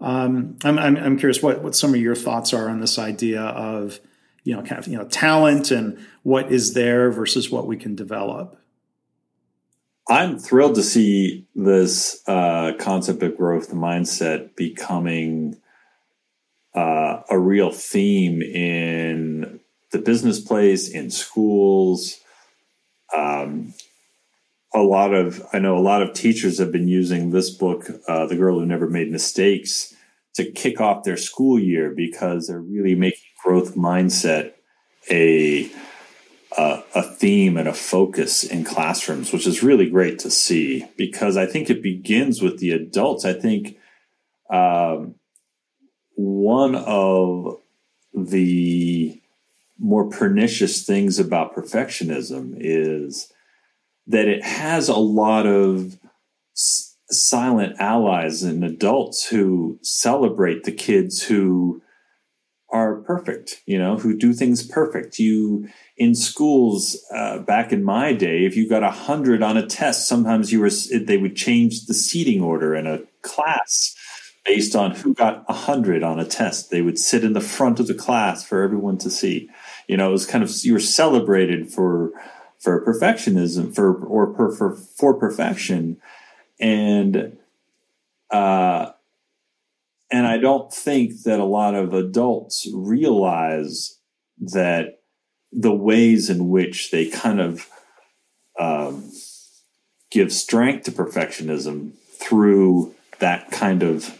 Um, 0.00 0.58
I'm, 0.62 0.78
I'm, 0.78 0.96
I'm 0.96 1.18
curious 1.18 1.42
what, 1.42 1.62
what 1.62 1.74
some 1.74 1.94
of 1.94 2.00
your 2.00 2.14
thoughts 2.14 2.52
are 2.52 2.68
on 2.68 2.80
this 2.80 2.98
idea 2.98 3.40
of, 3.40 3.98
you 4.44 4.54
know, 4.54 4.62
kind 4.62 4.78
of, 4.78 4.86
you 4.86 4.98
know, 4.98 5.06
talent 5.06 5.70
and 5.70 5.98
what 6.22 6.52
is 6.52 6.74
there 6.74 7.10
versus 7.10 7.50
what 7.50 7.66
we 7.66 7.78
can 7.78 7.94
develop. 7.94 8.60
I'm 10.06 10.38
thrilled 10.38 10.74
to 10.74 10.82
see 10.82 11.46
this 11.54 12.22
uh, 12.28 12.72
concept 12.78 13.22
of 13.22 13.38
growth 13.38 13.70
mindset 13.72 14.54
becoming 14.54 15.56
uh, 16.74 17.22
a 17.30 17.38
real 17.38 17.70
theme 17.70 18.42
in 18.42 19.60
the 19.94 20.00
business 20.00 20.40
place, 20.40 20.90
in 20.90 21.08
schools. 21.08 22.20
Um, 23.16 23.74
a 24.74 24.80
lot 24.80 25.14
of 25.14 25.40
I 25.52 25.60
know 25.60 25.78
a 25.78 25.80
lot 25.80 26.02
of 26.02 26.12
teachers 26.12 26.58
have 26.58 26.72
been 26.72 26.88
using 26.88 27.30
this 27.30 27.50
book, 27.50 27.88
uh, 28.08 28.26
"The 28.26 28.36
Girl 28.36 28.58
Who 28.58 28.66
Never 28.66 28.90
Made 28.90 29.10
Mistakes," 29.10 29.94
to 30.34 30.50
kick 30.50 30.80
off 30.80 31.04
their 31.04 31.16
school 31.16 31.60
year 31.60 31.94
because 31.94 32.48
they're 32.48 32.60
really 32.60 32.96
making 32.96 33.20
growth 33.44 33.76
mindset 33.76 34.54
a 35.08 35.70
uh, 36.56 36.82
a 36.94 37.02
theme 37.02 37.56
and 37.56 37.68
a 37.68 37.72
focus 37.72 38.42
in 38.42 38.64
classrooms, 38.64 39.32
which 39.32 39.46
is 39.46 39.62
really 39.62 39.88
great 39.88 40.18
to 40.20 40.30
see 40.30 40.86
because 40.96 41.36
I 41.36 41.46
think 41.46 41.70
it 41.70 41.82
begins 41.82 42.42
with 42.42 42.58
the 42.58 42.72
adults. 42.72 43.24
I 43.24 43.32
think 43.32 43.78
um, 44.50 45.14
one 46.16 46.74
of 46.74 47.60
the 48.12 49.13
more 49.84 50.08
pernicious 50.08 50.86
things 50.86 51.18
about 51.18 51.54
perfectionism 51.54 52.54
is 52.56 53.30
that 54.06 54.26
it 54.26 54.42
has 54.42 54.88
a 54.88 54.96
lot 54.96 55.46
of 55.46 55.98
s- 56.56 56.96
silent 57.10 57.76
allies 57.78 58.42
and 58.42 58.64
adults 58.64 59.28
who 59.28 59.78
celebrate 59.82 60.64
the 60.64 60.72
kids 60.72 61.22
who 61.22 61.82
are 62.70 63.02
perfect, 63.02 63.60
you 63.66 63.78
know, 63.78 63.98
who 63.98 64.16
do 64.16 64.32
things 64.32 64.66
perfect. 64.66 65.18
You 65.18 65.68
in 65.98 66.14
schools 66.14 66.98
uh, 67.14 67.40
back 67.40 67.70
in 67.70 67.84
my 67.84 68.14
day, 68.14 68.46
if 68.46 68.56
you 68.56 68.66
got 68.66 68.82
a 68.82 68.90
hundred 68.90 69.42
on 69.42 69.58
a 69.58 69.66
test, 69.66 70.08
sometimes 70.08 70.50
you 70.50 70.60
were 70.60 70.70
they 70.98 71.18
would 71.18 71.36
change 71.36 71.84
the 71.84 71.94
seating 71.94 72.40
order 72.40 72.74
in 72.74 72.86
a 72.86 73.00
class 73.22 73.94
based 74.46 74.74
on 74.74 74.92
who 74.92 75.14
got 75.14 75.44
a 75.46 75.52
hundred 75.52 76.02
on 76.02 76.18
a 76.18 76.24
test. 76.24 76.70
They 76.70 76.82
would 76.82 76.98
sit 76.98 77.22
in 77.22 77.34
the 77.34 77.40
front 77.40 77.80
of 77.80 77.86
the 77.86 77.94
class 77.94 78.44
for 78.44 78.62
everyone 78.62 78.98
to 78.98 79.10
see. 79.10 79.50
You 79.88 79.96
know, 79.96 80.08
it 80.08 80.12
was 80.12 80.26
kind 80.26 80.42
of 80.42 80.50
you 80.64 80.72
were 80.72 80.80
celebrated 80.80 81.70
for 81.70 82.12
for 82.58 82.84
perfectionism 82.84 83.74
for 83.74 83.94
or 83.94 84.32
per, 84.32 84.50
for 84.50 84.74
for 84.74 85.14
perfection 85.14 85.98
and 86.58 87.36
uh 88.30 88.90
and 90.10 90.26
I 90.26 90.38
don't 90.38 90.72
think 90.72 91.22
that 91.22 91.40
a 91.40 91.44
lot 91.44 91.74
of 91.74 91.92
adults 91.92 92.68
realize 92.72 93.98
that 94.38 95.00
the 95.50 95.72
ways 95.72 96.30
in 96.30 96.48
which 96.48 96.90
they 96.90 97.06
kind 97.06 97.40
of 97.40 97.68
um, 98.58 99.10
give 100.10 100.32
strength 100.32 100.84
to 100.84 100.92
perfectionism 100.92 101.92
through 102.12 102.94
that 103.18 103.50
kind 103.50 103.82
of 103.82 104.18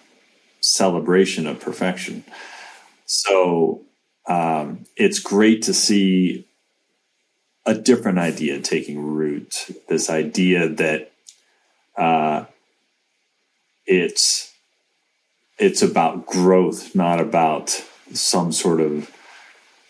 celebration 0.60 1.46
of 1.46 1.60
perfection. 1.60 2.24
So 3.06 3.82
um, 4.26 4.86
it's 4.96 5.18
great 5.18 5.62
to 5.62 5.74
see 5.74 6.46
a 7.66 7.74
different 7.74 8.18
idea 8.18 8.60
taking 8.60 9.04
root. 9.04 9.70
This 9.88 10.10
idea 10.10 10.68
that 10.68 11.12
uh, 11.96 12.44
it's 13.86 14.52
it's 15.58 15.82
about 15.82 16.26
growth, 16.26 16.94
not 16.94 17.20
about 17.20 17.84
some 18.12 18.52
sort 18.52 18.80
of 18.80 19.10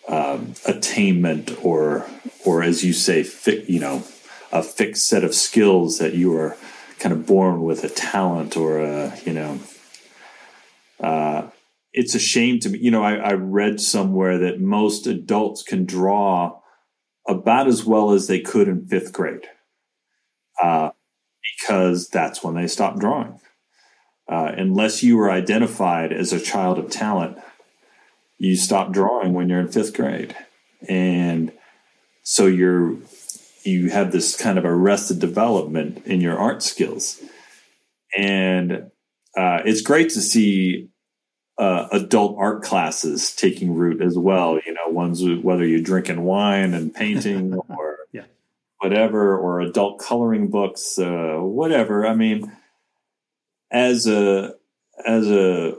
um, 0.07 0.53
attainment 0.65 1.57
or 1.63 2.05
or 2.45 2.61
as 2.63 2.83
you 2.83 2.93
say, 2.93 3.23
fi- 3.23 3.63
you 3.67 3.79
know, 3.79 4.03
a 4.51 4.61
fixed 4.61 5.07
set 5.07 5.23
of 5.23 5.33
skills 5.33 5.97
that 5.97 6.13
you 6.13 6.35
are 6.37 6.55
kind 6.99 7.13
of 7.13 7.25
born 7.25 7.63
with 7.63 7.83
a 7.83 7.89
talent 7.89 8.55
or 8.55 8.79
a 8.79 9.17
you 9.25 9.33
know. 9.33 9.59
Uh, 10.99 11.49
it's 11.95 12.13
a 12.13 12.19
shame 12.19 12.59
to 12.59 12.69
me. 12.69 12.79
You 12.79 12.91
know, 12.91 13.03
I, 13.03 13.15
I 13.15 13.33
read 13.33 13.79
somewhere 13.79 14.37
that 14.39 14.59
most 14.59 15.07
adults 15.07 15.63
can 15.63 15.85
draw 15.85 16.59
about 17.27 17.67
as 17.67 17.85
well 17.85 18.11
as 18.11 18.27
they 18.27 18.41
could 18.41 18.67
in 18.67 18.85
fifth 18.85 19.13
grade 19.13 19.47
uh, 20.61 20.89
because 21.57 22.09
that's 22.09 22.43
when 22.43 22.55
they 22.55 22.67
stopped 22.67 22.99
drawing. 22.99 23.39
Uh, 24.27 24.51
unless 24.57 25.03
you 25.03 25.15
were 25.15 25.31
identified 25.31 26.11
as 26.11 26.33
a 26.33 26.39
child 26.39 26.77
of 26.77 26.89
talent, 26.91 27.37
you 28.37 28.57
stop 28.57 28.91
drawing 28.91 29.33
when 29.33 29.47
you're 29.47 29.61
in 29.61 29.71
fifth 29.71 29.95
grade. 29.95 30.35
And 30.89 31.53
so 32.23 32.45
you're 32.45 32.97
you 33.63 33.89
have 33.89 34.11
this 34.11 34.35
kind 34.35 34.59
of 34.59 34.65
arrested 34.65 35.19
development 35.19 36.05
in 36.05 36.21
your 36.21 36.37
art 36.37 36.61
skills. 36.61 37.19
And 38.15 38.91
uh, 39.35 39.61
it's 39.65 39.81
great 39.81 40.09
to 40.09 40.21
see 40.21 40.89
uh, 41.57 41.87
adult 41.91 42.35
art 42.37 42.63
classes 42.63 43.33
taking 43.33 43.75
root 43.75 44.01
as 44.01 44.17
well. 44.17 44.59
You 44.65 44.73
know, 44.73 44.87
ones 44.89 45.23
whether 45.23 45.65
you're 45.65 45.81
drinking 45.81 46.23
wine 46.23 46.73
and 46.73 46.93
painting 46.93 47.53
or 47.69 47.97
yeah. 48.11 48.25
whatever, 48.79 49.37
or 49.37 49.61
adult 49.61 49.99
coloring 49.99 50.49
books, 50.49 50.99
uh, 50.99 51.37
whatever. 51.39 52.05
I 52.05 52.15
mean, 52.15 52.51
as 53.71 54.07
a 54.07 54.55
as 55.05 55.29
a 55.29 55.75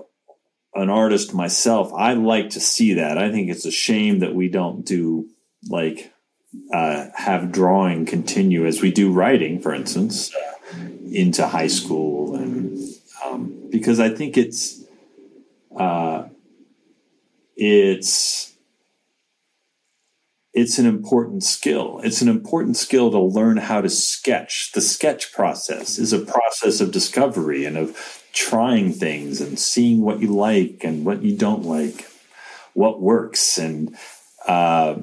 an 0.75 0.91
artist 0.91 1.35
myself, 1.35 1.93
I 1.95 2.15
like 2.15 2.51
to 2.51 2.61
see 2.61 2.95
that. 2.95 3.19
I 3.19 3.31
think 3.31 3.51
it's 3.51 3.65
a 3.65 3.71
shame 3.71 4.21
that 4.21 4.35
we 4.35 4.49
don't 4.49 4.85
do 4.85 5.29
like 5.69 6.13
uh, 6.73 7.09
have 7.15 7.53
drawing 7.53 8.07
continue 8.07 8.67
as 8.67 8.81
we 8.81 8.91
do 8.91 9.13
writing, 9.13 9.61
for 9.61 9.75
instance, 9.75 10.35
uh, 10.35 10.77
into 11.11 11.47
high 11.47 11.67
school, 11.67 12.35
and 12.35 12.79
um, 13.25 13.69
because 13.71 14.01
I 14.01 14.09
think 14.09 14.37
it's 14.37 14.86
uh, 15.77 16.29
it's 17.57 18.57
it's 20.57 20.79
an 20.79 20.87
important 20.87 21.45
skill. 21.45 22.01
It's 22.03 22.23
an 22.23 22.29
important 22.29 22.79
skill 22.79 23.11
to 23.11 23.19
learn 23.19 23.59
how 23.59 23.83
to 23.83 23.91
sketch. 23.91 24.73
The 24.73 24.81
sketch 24.81 25.35
process 25.35 25.99
is 25.99 26.15
a 26.15 26.19
process 26.19 26.81
of 26.81 26.93
discovery 26.93 27.67
and 27.67 27.77
of 27.77 28.23
trying 28.33 28.93
things 28.93 29.43
and 29.43 29.59
seeing 29.59 30.01
what 30.01 30.21
you 30.21 30.29
like 30.29 30.83
and 30.83 31.05
what 31.05 31.23
you 31.23 31.37
don't 31.37 31.65
like, 31.65 32.09
what 32.73 33.03
works, 33.03 33.59
and 33.59 33.95
uh, 34.47 34.97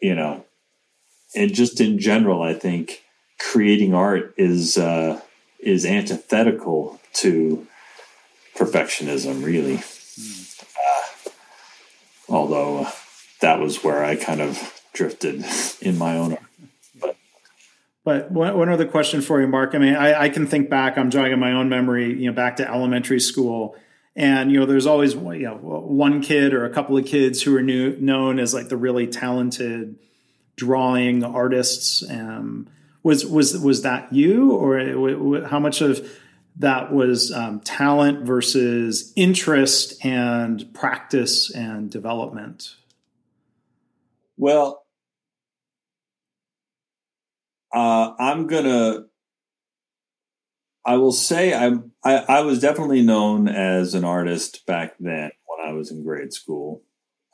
you 0.00 0.14
know, 0.14 0.46
and 1.34 1.52
just 1.52 1.82
in 1.82 1.98
general, 1.98 2.42
I 2.42 2.54
think 2.54 3.02
creating 3.38 3.92
art 3.92 4.32
is 4.38 4.78
uh, 4.78 5.20
is 5.58 5.84
antithetical 5.84 6.98
to 7.14 7.66
perfectionism, 8.56 9.44
really. 9.44 9.80
Mm. 12.28 12.32
Uh, 12.32 12.36
although 12.36 12.86
that 13.40 13.60
was 13.60 13.82
where 13.82 14.04
I 14.04 14.16
kind 14.16 14.40
of 14.40 14.82
drifted 14.92 15.44
in 15.80 15.98
my 15.98 16.16
own 16.16 16.32
art. 16.32 16.42
But, 17.00 17.16
but 18.04 18.30
one, 18.30 18.56
one 18.58 18.68
other 18.68 18.86
question 18.86 19.20
for 19.20 19.40
you, 19.40 19.46
Mark. 19.46 19.74
I 19.74 19.78
mean, 19.78 19.94
I, 19.94 20.22
I 20.22 20.28
can 20.28 20.46
think 20.46 20.70
back. 20.70 20.98
I'm 20.98 21.10
jogging 21.10 21.38
my 21.38 21.52
own 21.52 21.68
memory. 21.68 22.12
You 22.18 22.30
know, 22.30 22.32
back 22.32 22.56
to 22.56 22.68
elementary 22.68 23.20
school, 23.20 23.76
and 24.16 24.50
you 24.50 24.60
know, 24.60 24.66
there's 24.66 24.86
always 24.86 25.14
you 25.14 25.42
know 25.42 25.56
one 25.56 26.22
kid 26.22 26.54
or 26.54 26.64
a 26.64 26.70
couple 26.70 26.96
of 26.96 27.06
kids 27.06 27.42
who 27.42 27.56
are 27.56 27.62
new, 27.62 27.96
known 28.00 28.38
as 28.38 28.54
like 28.54 28.68
the 28.68 28.76
really 28.76 29.06
talented 29.06 29.96
drawing 30.56 31.22
artists. 31.24 32.08
Um, 32.08 32.68
was 33.02 33.24
was 33.24 33.56
was 33.58 33.82
that 33.82 34.12
you, 34.12 34.52
or 34.52 35.46
how 35.46 35.60
much 35.60 35.80
of 35.80 36.06
that 36.58 36.92
was 36.92 37.32
um, 37.32 37.60
talent 37.60 38.26
versus 38.26 39.12
interest 39.16 40.04
and 40.04 40.72
practice 40.74 41.50
and 41.54 41.90
development? 41.90 42.74
Well, 44.36 44.84
uh, 47.72 48.12
I'm 48.18 48.46
gonna. 48.46 49.04
I 50.84 50.96
will 50.96 51.12
say 51.12 51.54
I'm. 51.54 51.92
I, 52.04 52.16
I 52.28 52.40
was 52.40 52.60
definitely 52.60 53.02
known 53.02 53.48
as 53.48 53.94
an 53.94 54.04
artist 54.04 54.64
back 54.66 54.94
then 54.98 55.30
when 55.46 55.68
I 55.68 55.72
was 55.72 55.90
in 55.90 56.02
grade 56.02 56.32
school. 56.32 56.82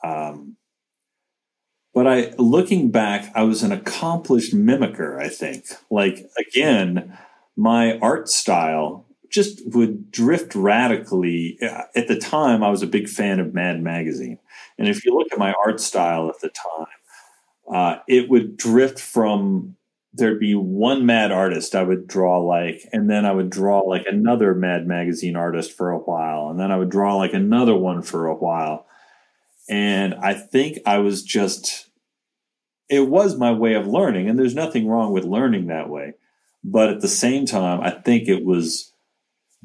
Um, 0.02 0.56
but 1.94 2.06
I, 2.06 2.34
looking 2.38 2.90
back, 2.90 3.30
I 3.34 3.44
was 3.44 3.62
an 3.62 3.70
accomplished 3.70 4.54
mimicker. 4.54 5.20
I 5.20 5.28
think, 5.28 5.66
like 5.90 6.26
again, 6.36 7.16
my 7.56 7.98
art 7.98 8.28
style 8.28 9.06
just 9.30 9.62
would 9.74 10.10
drift 10.10 10.54
radically. 10.54 11.58
At 11.94 12.08
the 12.08 12.18
time, 12.18 12.62
I 12.62 12.70
was 12.70 12.82
a 12.82 12.86
big 12.86 13.08
fan 13.08 13.40
of 13.40 13.54
Mad 13.54 13.82
Magazine, 13.82 14.38
and 14.78 14.88
if 14.88 15.04
you 15.04 15.14
look 15.14 15.28
at 15.32 15.38
my 15.38 15.54
art 15.64 15.80
style 15.80 16.28
at 16.28 16.40
the 16.40 16.50
time, 16.50 16.86
uh, 17.72 17.98
it 18.08 18.28
would 18.28 18.56
drift 18.56 18.98
from 18.98 19.76
there'd 20.16 20.38
be 20.38 20.54
one 20.54 21.04
mad 21.04 21.32
artist 21.32 21.74
I 21.74 21.82
would 21.82 22.06
draw 22.06 22.38
like, 22.38 22.88
and 22.92 23.10
then 23.10 23.26
I 23.26 23.32
would 23.32 23.50
draw 23.50 23.80
like 23.80 24.06
another 24.06 24.54
Mad 24.54 24.86
Magazine 24.86 25.34
artist 25.34 25.72
for 25.72 25.90
a 25.90 25.98
while, 25.98 26.50
and 26.50 26.58
then 26.58 26.70
I 26.70 26.76
would 26.76 26.90
draw 26.90 27.16
like 27.16 27.34
another 27.34 27.74
one 27.74 28.00
for 28.00 28.28
a 28.28 28.34
while. 28.34 28.86
And 29.68 30.14
I 30.14 30.34
think 30.34 30.78
I 30.86 30.98
was 30.98 31.22
just, 31.22 31.88
it 32.88 33.08
was 33.08 33.36
my 33.36 33.50
way 33.50 33.74
of 33.74 33.88
learning, 33.88 34.28
and 34.28 34.38
there's 34.38 34.54
nothing 34.54 34.86
wrong 34.86 35.12
with 35.12 35.24
learning 35.24 35.66
that 35.66 35.90
way. 35.90 36.14
But 36.62 36.90
at 36.90 37.00
the 37.00 37.08
same 37.08 37.44
time, 37.44 37.80
I 37.80 37.90
think 37.90 38.28
it 38.28 38.44
was, 38.44 38.92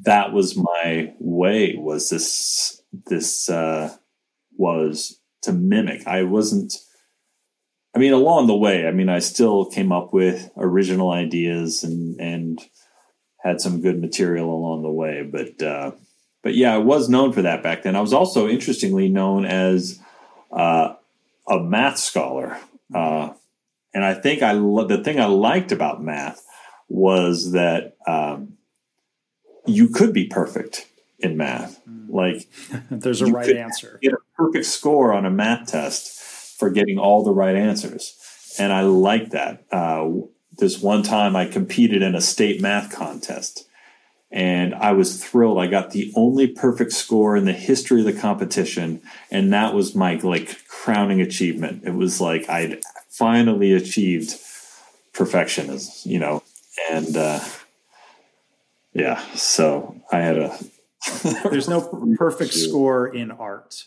that 0.04 0.34
was 0.34 0.56
my 0.58 1.14
way, 1.20 1.76
was 1.78 2.10
this, 2.10 2.82
this, 3.08 3.50
uh, 3.50 3.96
was 4.58 5.20
to 5.42 5.54
mimic. 5.54 6.06
I 6.06 6.24
wasn't, 6.24 6.74
I 7.96 8.00
mean, 8.00 8.14
along 8.14 8.48
the 8.48 8.56
way, 8.56 8.88
I 8.88 8.92
mean, 8.92 9.10
I 9.10 9.20
still 9.20 9.66
came 9.66 9.92
up 9.92 10.14
with 10.14 10.52
original 10.58 11.12
ideas 11.12 11.84
and 11.84 12.20
and 12.20 12.60
had 13.42 13.62
some 13.62 13.82
good 13.82 14.00
material 14.00 14.54
along 14.54 14.84
the 14.84 14.92
way. 14.92 15.24
But 15.24 15.62
uh, 15.62 15.92
but 16.44 16.56
yeah, 16.56 16.76
I 16.76 16.78
was 16.78 17.10
known 17.10 17.34
for 17.34 17.42
that 17.42 17.64
back 17.64 17.84
then. 17.84 17.96
I 17.96 18.02
was 18.02 18.14
also 18.14 18.48
interestingly 18.48 19.10
known 19.10 19.46
as 19.46 20.00
uh, 20.52 20.94
a 21.48 21.60
math 21.60 21.98
scholar, 21.98 22.60
uh, 22.94 23.34
and 23.94 24.06
I 24.06 24.14
think 24.14 24.44
I 24.44 24.52
lo- 24.52 24.88
the 24.88 25.04
thing 25.04 25.20
I 25.20 25.26
liked 25.26 25.72
about 25.72 26.04
math 26.04 26.44
was 26.90 27.54
that 27.54 27.96
um, 28.08 28.54
you 29.66 29.90
could 29.90 30.14
be 30.14 30.26
perfect 30.26 30.88
in 31.20 31.38
math. 31.38 31.84
Mm. 31.86 32.10
Like 32.10 32.48
there's 32.92 33.22
a 33.22 33.28
right 33.28 33.56
answer. 33.56 34.00
Get 34.02 34.14
a 34.14 34.18
perfect 34.36 34.66
score 34.66 35.14
on 35.14 35.26
a 35.26 35.30
math 35.30 35.68
test 35.68 36.58
for 36.58 36.70
getting 36.70 36.98
all 36.98 37.24
the 37.24 37.32
right 37.32 37.56
answers. 37.56 38.16
And 38.58 38.74
I 38.74 38.82
like 38.82 39.32
that. 39.32 39.66
Uh, 39.72 40.10
this 40.58 40.82
one 40.82 41.04
time 41.04 41.36
I 41.36 41.46
competed 41.46 42.02
in 42.02 42.16
a 42.16 42.22
state 42.22 42.62
math 42.62 42.92
contest 42.92 43.66
and 44.32 44.76
I 44.76 44.92
was 44.92 45.24
thrilled. 45.24 45.58
I 45.58 45.68
got 45.68 45.92
the 45.92 46.12
only 46.16 46.48
perfect 46.48 46.92
score 46.92 47.36
in 47.36 47.46
the 47.46 47.54
history 47.54 48.02
of 48.02 48.06
the 48.06 48.14
competition. 48.14 49.02
And 49.32 49.52
that 49.54 49.74
was 49.74 49.96
my 49.96 50.16
like 50.16 50.68
crowning 50.68 51.22
achievement. 51.22 51.84
It 51.86 51.96
was 51.96 52.22
like 52.22 52.48
I'd 52.50 52.82
finally 53.10 53.74
achieved 53.74 54.36
perfectionism, 55.14 56.06
you 56.06 56.20
know, 56.20 56.44
and, 56.92 57.18
uh, 57.18 57.40
yeah, 59.00 59.20
so 59.34 59.96
I 60.12 60.20
had 60.20 60.38
a. 60.38 60.58
There's 61.44 61.70
no 61.70 61.82
perfect 62.18 62.54
score 62.54 63.08
in 63.08 63.32
art 63.32 63.86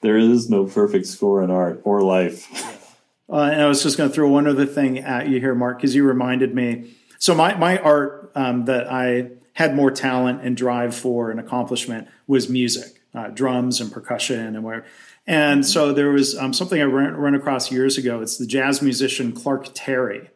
there 0.00 0.16
is 0.16 0.48
no 0.48 0.64
perfect 0.64 1.06
score 1.06 1.42
in 1.42 1.50
art 1.50 1.80
or 1.84 2.02
life. 2.02 2.84
Uh, 3.30 3.50
and 3.52 3.60
I 3.60 3.66
was 3.66 3.82
just 3.82 3.98
going 3.98 4.08
to 4.08 4.14
throw 4.14 4.26
one 4.26 4.46
other 4.46 4.64
thing 4.64 5.00
at 5.00 5.28
you 5.28 5.38
here, 5.38 5.54
Mark, 5.54 5.76
because 5.76 5.94
you 5.94 6.02
reminded 6.02 6.54
me. 6.54 6.94
So 7.18 7.34
my 7.34 7.54
my 7.56 7.76
art 7.76 8.32
um, 8.34 8.64
that 8.64 8.90
I 8.90 9.32
had 9.52 9.76
more 9.76 9.90
talent 9.90 10.40
and 10.42 10.56
drive 10.56 10.96
for 10.96 11.30
and 11.30 11.38
accomplishment 11.38 12.08
was 12.26 12.48
music, 12.48 13.02
uh, 13.14 13.28
drums 13.28 13.82
and 13.82 13.92
percussion 13.92 14.56
and 14.56 14.64
where. 14.64 14.86
And 15.26 15.66
so 15.66 15.92
there 15.92 16.08
was 16.08 16.38
um, 16.38 16.54
something 16.54 16.80
I 16.80 16.84
ran, 16.84 17.18
ran, 17.18 17.34
across 17.34 17.70
years 17.70 17.98
ago. 17.98 18.22
It's 18.22 18.38
the 18.38 18.46
jazz 18.46 18.80
musician 18.80 19.32
Clark 19.32 19.72
Terry, 19.74 20.30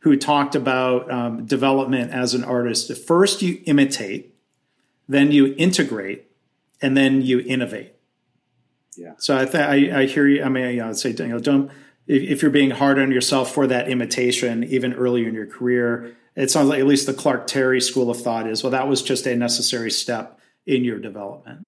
who 0.00 0.16
talked 0.16 0.54
about 0.54 1.10
um, 1.10 1.46
development 1.46 2.12
as 2.12 2.34
an 2.34 2.44
artist. 2.44 2.96
First, 3.06 3.42
you 3.42 3.60
imitate, 3.66 4.34
then 5.08 5.32
you 5.32 5.54
integrate, 5.58 6.30
and 6.80 6.96
then 6.96 7.22
you 7.22 7.40
innovate. 7.40 7.94
Yeah. 8.96 9.14
So 9.18 9.36
I, 9.36 9.44
th- 9.44 9.54
I, 9.54 10.00
I 10.00 10.06
hear 10.06 10.26
you. 10.26 10.42
I 10.42 10.48
mean, 10.48 10.70
you 10.70 10.76
know, 10.76 10.88
I'd 10.88 10.96
say, 10.96 11.10
you 11.10 11.26
know, 11.26 11.38
don't 11.38 11.70
if, 12.08 12.22
if 12.22 12.42
you're 12.42 12.50
being 12.50 12.70
hard 12.70 12.98
on 12.98 13.12
yourself 13.12 13.52
for 13.52 13.66
that 13.68 13.88
imitation, 13.88 14.64
even 14.64 14.94
earlier 14.94 15.28
in 15.28 15.34
your 15.34 15.46
career, 15.46 16.16
it 16.34 16.50
sounds 16.50 16.68
like 16.68 16.80
at 16.80 16.86
least 16.86 17.06
the 17.06 17.14
Clark 17.14 17.46
Terry 17.46 17.80
school 17.80 18.10
of 18.10 18.20
thought 18.20 18.48
is 18.48 18.62
well, 18.62 18.72
that 18.72 18.88
was 18.88 19.02
just 19.02 19.26
a 19.26 19.36
necessary 19.36 19.90
step 19.90 20.40
in 20.66 20.84
your 20.84 20.98
development. 20.98 21.64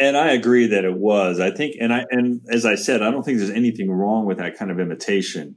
And 0.00 0.16
I 0.16 0.32
agree 0.32 0.66
that 0.66 0.84
it 0.84 0.94
was. 0.94 1.40
I 1.40 1.50
think, 1.50 1.76
and 1.80 1.92
I 1.92 2.04
and 2.10 2.40
as 2.50 2.64
I 2.64 2.76
said, 2.76 3.02
I 3.02 3.10
don't 3.10 3.24
think 3.24 3.38
there's 3.38 3.50
anything 3.50 3.90
wrong 3.90 4.26
with 4.26 4.38
that 4.38 4.56
kind 4.56 4.70
of 4.70 4.78
imitation. 4.78 5.56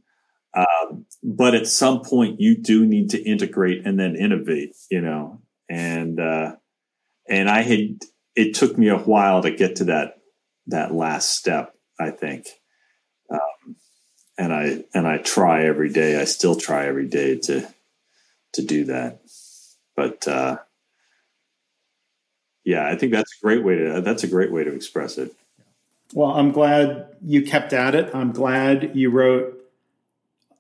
Um, 0.56 1.06
but 1.24 1.56
at 1.56 1.68
some 1.68 2.02
point, 2.02 2.40
you 2.40 2.58
do 2.58 2.86
need 2.86 3.10
to 3.12 3.22
integrate 3.22 3.86
and 3.86 4.00
then 4.00 4.16
innovate. 4.16 4.76
You 4.90 5.02
know, 5.02 5.42
and 5.70 6.20
uh, 6.20 6.56
and 7.28 7.50
I 7.50 7.62
had 7.62 8.00
it 8.36 8.56
took 8.56 8.78
me 8.78 8.90
a 8.90 8.98
while 8.98 9.42
to 9.42 9.52
get 9.52 9.78
to 9.78 9.86
that 9.86 10.18
that 10.68 10.94
last 10.94 11.32
step. 11.32 11.76
I 12.00 12.12
think, 12.12 12.48
um, 13.30 13.76
and 14.38 14.54
I 14.54 14.84
and 14.94 15.08
I 15.08 15.18
try 15.18 15.66
every 15.66 15.90
day. 15.90 16.20
I 16.20 16.26
still 16.26 16.56
try 16.56 16.88
every 16.88 17.08
day 17.08 17.38
to 17.40 17.68
to 18.54 18.62
do 18.62 18.86
that. 18.86 19.22
But 19.96 20.28
uh, 20.28 20.58
yeah, 22.64 22.88
I 22.88 22.96
think 22.96 23.12
that's 23.12 23.36
a 23.38 23.46
great 23.46 23.64
way 23.64 23.76
to 23.76 24.02
that's 24.02 24.24
a 24.24 24.28
great 24.28 24.52
way 24.52 24.64
to 24.64 24.74
express 24.74 25.18
it. 25.18 25.36
Well, 26.14 26.32
I'm 26.32 26.52
glad 26.52 27.08
you 27.26 27.44
kept 27.44 27.74
at 27.74 27.96
it. 27.96 28.14
I'm 28.14 28.32
glad 28.32 28.96
you 28.96 29.10
wrote. 29.10 29.53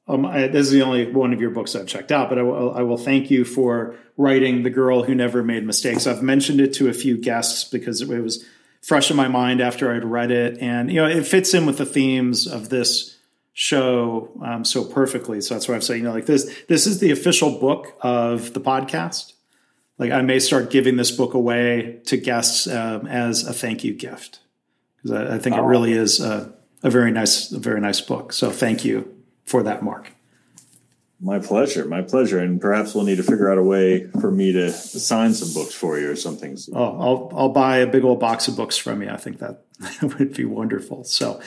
Um, 0.07 0.25
I, 0.25 0.47
this 0.47 0.67
is 0.67 0.71
the 0.71 0.81
only 0.81 1.09
one 1.11 1.33
of 1.33 1.39
your 1.39 1.51
books 1.51 1.75
I've 1.75 1.87
checked 1.87 2.11
out, 2.11 2.29
but 2.29 2.37
I 2.37 2.41
will, 2.41 2.97
thank 2.97 3.31
you 3.31 3.45
for 3.45 3.95
writing 4.17 4.63
"The 4.63 4.69
Girl 4.69 5.03
Who 5.03 5.15
Never 5.15 5.43
Made 5.43 5.65
Mistakes." 5.65 6.05
I've 6.05 6.21
mentioned 6.21 6.59
it 6.59 6.73
to 6.75 6.89
a 6.89 6.93
few 6.93 7.17
guests 7.17 7.63
because 7.63 8.01
it 8.01 8.09
was 8.09 8.45
fresh 8.81 9.09
in 9.09 9.15
my 9.15 9.29
mind 9.29 9.61
after 9.61 9.93
I'd 9.93 10.03
read 10.03 10.29
it, 10.31 10.57
and 10.59 10.91
you 10.91 10.97
know 10.97 11.07
it 11.07 11.25
fits 11.25 11.53
in 11.53 11.65
with 11.65 11.77
the 11.77 11.85
themes 11.85 12.47
of 12.47 12.67
this 12.67 13.17
show 13.53 14.29
um, 14.43 14.65
so 14.65 14.83
perfectly. 14.83 15.39
So 15.39 15.53
that's 15.53 15.69
why 15.69 15.75
I'm 15.75 15.81
saying, 15.81 16.01
you 16.01 16.07
know, 16.07 16.13
like 16.13 16.25
this 16.25 16.53
this 16.67 16.85
is 16.85 16.99
the 16.99 17.11
official 17.11 17.57
book 17.59 17.95
of 18.01 18.53
the 18.53 18.61
podcast. 18.61 19.31
Like 19.99 20.11
I 20.11 20.21
may 20.21 20.39
start 20.39 20.69
giving 20.69 20.97
this 20.97 21.11
book 21.11 21.33
away 21.33 22.01
to 22.07 22.17
guests 22.17 22.67
um, 22.67 23.07
as 23.07 23.47
a 23.47 23.53
thank 23.53 23.85
you 23.85 23.93
gift 23.93 24.39
because 24.97 25.11
I, 25.11 25.35
I, 25.35 25.39
think 25.39 25.55
oh. 25.55 25.63
it 25.63 25.67
really 25.67 25.93
is 25.93 26.19
a, 26.19 26.51
a 26.81 26.89
very 26.89 27.11
nice, 27.11 27.51
a 27.51 27.59
very 27.59 27.79
nice 27.79 28.01
book. 28.01 28.33
So 28.33 28.49
thank 28.49 28.83
you 28.83 29.22
for 29.45 29.63
that, 29.63 29.83
Mark. 29.83 30.11
My 31.23 31.39
pleasure. 31.39 31.85
My 31.85 32.01
pleasure. 32.01 32.39
And 32.39 32.59
perhaps 32.59 32.93
we'll 32.93 33.05
need 33.05 33.15
to 33.15 33.23
figure 33.23 33.49
out 33.49 33.57
a 33.57 33.63
way 33.63 34.07
for 34.19 34.29
me 34.29 34.51
to 34.51 34.71
sign 34.71 35.33
some 35.33 35.53
books 35.53 35.73
for 35.73 35.97
you 35.97 36.11
or 36.11 36.17
something. 36.17 36.57
Oh, 36.73 36.83
I'll, 36.83 37.31
I'll 37.33 37.49
buy 37.49 37.77
a 37.77 37.87
big 37.87 38.03
old 38.03 38.19
box 38.19 38.49
of 38.49 38.57
books 38.57 38.75
from 38.75 39.01
you. 39.01 39.09
I 39.09 39.15
think 39.15 39.39
that 39.39 39.63
would 40.01 40.33
be 40.33 40.43
wonderful. 40.43 41.05
So, 41.05 41.41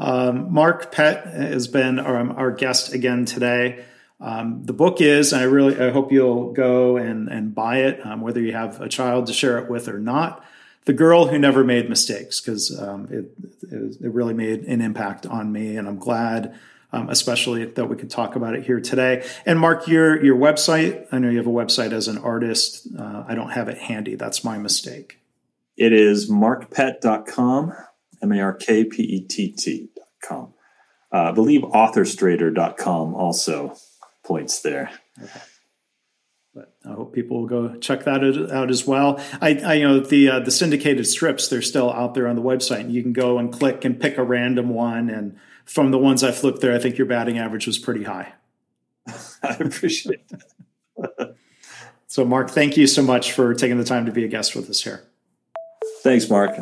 um, 0.00 0.52
Mark 0.52 0.90
Pett 0.90 1.26
has 1.26 1.68
been 1.68 1.98
our, 1.98 2.16
um, 2.16 2.32
our 2.32 2.50
guest 2.50 2.92
again 2.92 3.26
today. 3.26 3.84
Um, 4.18 4.64
the 4.64 4.72
book 4.72 5.00
is, 5.00 5.32
I 5.32 5.44
really, 5.44 5.78
I 5.78 5.90
hope 5.90 6.10
you'll 6.10 6.52
go 6.52 6.96
and, 6.96 7.28
and 7.28 7.54
buy 7.54 7.82
it, 7.82 8.04
um, 8.04 8.22
whether 8.22 8.40
you 8.40 8.52
have 8.52 8.80
a 8.80 8.88
child 8.88 9.26
to 9.26 9.32
share 9.32 9.58
it 9.58 9.70
with 9.70 9.88
or 9.88 9.98
not. 9.98 10.44
The 10.86 10.92
Girl 10.94 11.26
Who 11.26 11.38
Never 11.38 11.62
Made 11.62 11.88
Mistakes, 11.88 12.40
because 12.40 12.76
um, 12.78 13.08
it, 13.10 13.26
it, 13.70 13.96
it 14.00 14.12
really 14.12 14.34
made 14.34 14.64
an 14.64 14.80
impact 14.80 15.26
on 15.26 15.52
me. 15.52 15.76
And 15.76 15.86
I'm 15.86 15.98
glad 15.98 16.58
um, 16.92 17.08
especially 17.08 17.64
that 17.64 17.86
we 17.86 17.96
could 17.96 18.10
talk 18.10 18.36
about 18.36 18.54
it 18.54 18.64
here 18.64 18.80
today. 18.80 19.26
And 19.46 19.58
Mark, 19.58 19.86
your 19.86 20.22
your 20.24 20.36
website. 20.36 21.06
I 21.12 21.18
know 21.18 21.30
you 21.30 21.38
have 21.38 21.46
a 21.46 21.50
website 21.50 21.92
as 21.92 22.08
an 22.08 22.18
artist. 22.18 22.88
Uh, 22.98 23.24
I 23.26 23.34
don't 23.34 23.50
have 23.50 23.68
it 23.68 23.78
handy. 23.78 24.14
That's 24.14 24.44
my 24.44 24.58
mistake. 24.58 25.18
It 25.76 25.92
is 25.92 26.30
markpett.com, 26.30 27.72
M 28.22 28.32
A 28.32 28.40
R 28.40 28.54
K 28.54 28.84
P 28.84 29.02
E 29.02 29.20
T 29.22 29.52
T.com. 29.52 30.54
Uh, 31.12 31.16
I 31.16 31.32
believe 31.32 31.62
authorstrator.com 31.62 33.14
also 33.14 33.76
points 34.24 34.60
there. 34.60 34.90
Okay. 35.20 35.40
But 36.54 36.74
I 36.84 36.94
hope 36.94 37.14
people 37.14 37.40
will 37.40 37.46
go 37.46 37.76
check 37.76 38.04
that 38.04 38.24
out 38.52 38.70
as 38.70 38.84
well. 38.84 39.20
I, 39.40 39.54
I 39.54 39.74
you 39.74 39.86
know 39.86 40.00
the 40.00 40.28
uh, 40.28 40.40
the 40.40 40.50
syndicated 40.50 41.06
strips 41.06 41.46
they're 41.46 41.62
still 41.62 41.92
out 41.92 42.14
there 42.14 42.26
on 42.26 42.34
the 42.34 42.42
website, 42.42 42.80
and 42.80 42.92
you 42.92 43.02
can 43.02 43.12
go 43.12 43.38
and 43.38 43.52
click 43.52 43.84
and 43.84 44.00
pick 44.00 44.18
a 44.18 44.24
random 44.24 44.70
one 44.70 45.08
and 45.08 45.36
from 45.70 45.92
the 45.92 45.98
ones 45.98 46.24
I 46.24 46.32
flipped 46.32 46.60
there, 46.60 46.74
I 46.74 46.80
think 46.80 46.98
your 46.98 47.06
batting 47.06 47.38
average 47.38 47.68
was 47.68 47.78
pretty 47.78 48.02
high. 48.02 48.32
I 49.42 49.56
appreciate 49.60 50.28
that. 50.28 51.36
so, 52.08 52.24
Mark, 52.24 52.50
thank 52.50 52.76
you 52.76 52.88
so 52.88 53.02
much 53.02 53.30
for 53.30 53.54
taking 53.54 53.78
the 53.78 53.84
time 53.84 54.04
to 54.06 54.12
be 54.12 54.24
a 54.24 54.28
guest 54.28 54.56
with 54.56 54.68
us 54.68 54.82
here. 54.82 55.04
Thanks, 56.02 56.28
Mark. 56.28 56.56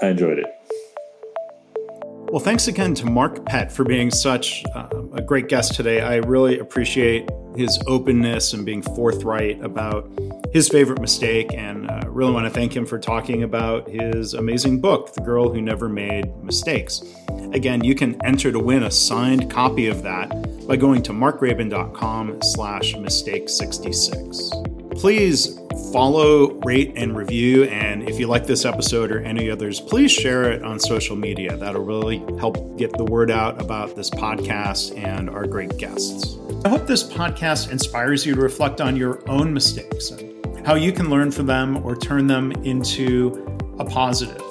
I 0.00 0.08
enjoyed 0.08 0.38
it. 0.38 0.46
Well, 2.30 2.40
thanks 2.40 2.68
again 2.68 2.94
to 2.94 3.06
Mark 3.06 3.44
Pett 3.46 3.70
for 3.70 3.84
being 3.84 4.10
such 4.10 4.64
uh, 4.74 4.88
a 5.12 5.22
great 5.22 5.48
guest 5.48 5.74
today. 5.74 6.00
I 6.00 6.16
really 6.16 6.58
appreciate 6.58 7.28
his 7.56 7.78
openness 7.86 8.52
and 8.52 8.64
being 8.64 8.82
forthright 8.82 9.62
about 9.62 10.10
his 10.52 10.68
favorite 10.68 11.00
mistake, 11.00 11.52
and 11.54 11.90
uh, 11.90 12.02
really 12.06 12.32
want 12.32 12.46
to 12.46 12.50
thank 12.50 12.74
him 12.74 12.86
for 12.86 12.98
talking 12.98 13.42
about 13.42 13.88
his 13.88 14.34
amazing 14.34 14.80
book, 14.80 15.14
The 15.14 15.20
Girl 15.20 15.50
Who 15.50 15.60
Never 15.60 15.88
Made 15.88 16.34
Mistakes. 16.42 17.02
Again, 17.52 17.82
you 17.82 17.94
can 17.94 18.20
enter 18.24 18.52
to 18.52 18.58
win 18.58 18.82
a 18.82 18.90
signed 18.90 19.50
copy 19.50 19.88
of 19.88 20.02
that 20.02 20.28
by 20.66 20.76
going 20.76 21.02
to 21.04 21.12
markgraban.com 21.12 22.42
slash 22.42 22.94
mistake66. 22.94 24.98
Please 24.98 25.58
follow, 25.92 26.52
rate, 26.60 26.92
and 26.96 27.16
review. 27.16 27.64
And 27.64 28.08
if 28.08 28.18
you 28.18 28.26
like 28.26 28.46
this 28.46 28.64
episode 28.64 29.10
or 29.10 29.20
any 29.20 29.50
others, 29.50 29.80
please 29.80 30.10
share 30.10 30.50
it 30.52 30.62
on 30.62 30.78
social 30.78 31.16
media. 31.16 31.56
That'll 31.56 31.84
really 31.84 32.18
help 32.38 32.76
get 32.76 32.92
the 32.92 33.04
word 33.04 33.30
out 33.30 33.60
about 33.60 33.96
this 33.96 34.10
podcast 34.10 34.96
and 35.02 35.30
our 35.30 35.46
great 35.46 35.76
guests. 35.78 36.36
I 36.64 36.68
hope 36.68 36.86
this 36.86 37.04
podcast 37.04 37.70
inspires 37.70 38.26
you 38.26 38.34
to 38.34 38.40
reflect 38.40 38.80
on 38.80 38.96
your 38.96 39.28
own 39.30 39.54
mistakes 39.54 40.10
and 40.10 40.66
how 40.66 40.74
you 40.74 40.92
can 40.92 41.08
learn 41.08 41.30
from 41.30 41.46
them 41.46 41.84
or 41.86 41.96
turn 41.96 42.26
them 42.26 42.52
into 42.64 43.44
a 43.78 43.84
positive. 43.84 44.42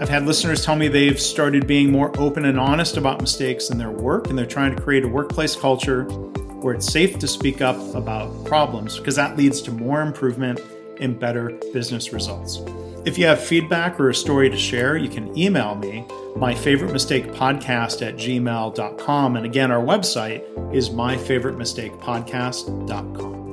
I've 0.00 0.08
had 0.08 0.26
listeners 0.26 0.64
tell 0.64 0.74
me 0.74 0.88
they've 0.88 1.20
started 1.20 1.68
being 1.68 1.92
more 1.92 2.10
open 2.20 2.46
and 2.46 2.58
honest 2.58 2.96
about 2.96 3.20
mistakes 3.20 3.70
in 3.70 3.78
their 3.78 3.92
work, 3.92 4.28
and 4.28 4.36
they're 4.36 4.44
trying 4.44 4.74
to 4.74 4.82
create 4.82 5.04
a 5.04 5.08
workplace 5.08 5.54
culture 5.54 6.02
where 6.04 6.74
it's 6.74 6.90
safe 6.90 7.20
to 7.20 7.28
speak 7.28 7.60
up 7.60 7.76
about 7.94 8.44
problems 8.44 8.98
because 8.98 9.14
that 9.14 9.36
leads 9.36 9.62
to 9.62 9.70
more 9.70 10.02
improvement 10.02 10.60
and 10.98 11.20
better 11.20 11.50
business 11.72 12.12
results. 12.12 12.60
If 13.04 13.18
you 13.18 13.26
have 13.26 13.40
feedback 13.40 14.00
or 14.00 14.10
a 14.10 14.14
story 14.14 14.50
to 14.50 14.56
share, 14.56 14.96
you 14.96 15.10
can 15.10 15.38
email 15.38 15.76
me, 15.76 16.04
my 16.36 16.54
favorite 16.54 16.92
mistake 16.92 17.26
podcast 17.26 18.04
at 18.06 18.16
gmail.com. 18.16 19.36
And 19.36 19.46
again, 19.46 19.70
our 19.70 19.84
website 19.84 20.42
is 20.74 20.90
myfavoritemistakepodcast.com. 20.90 23.43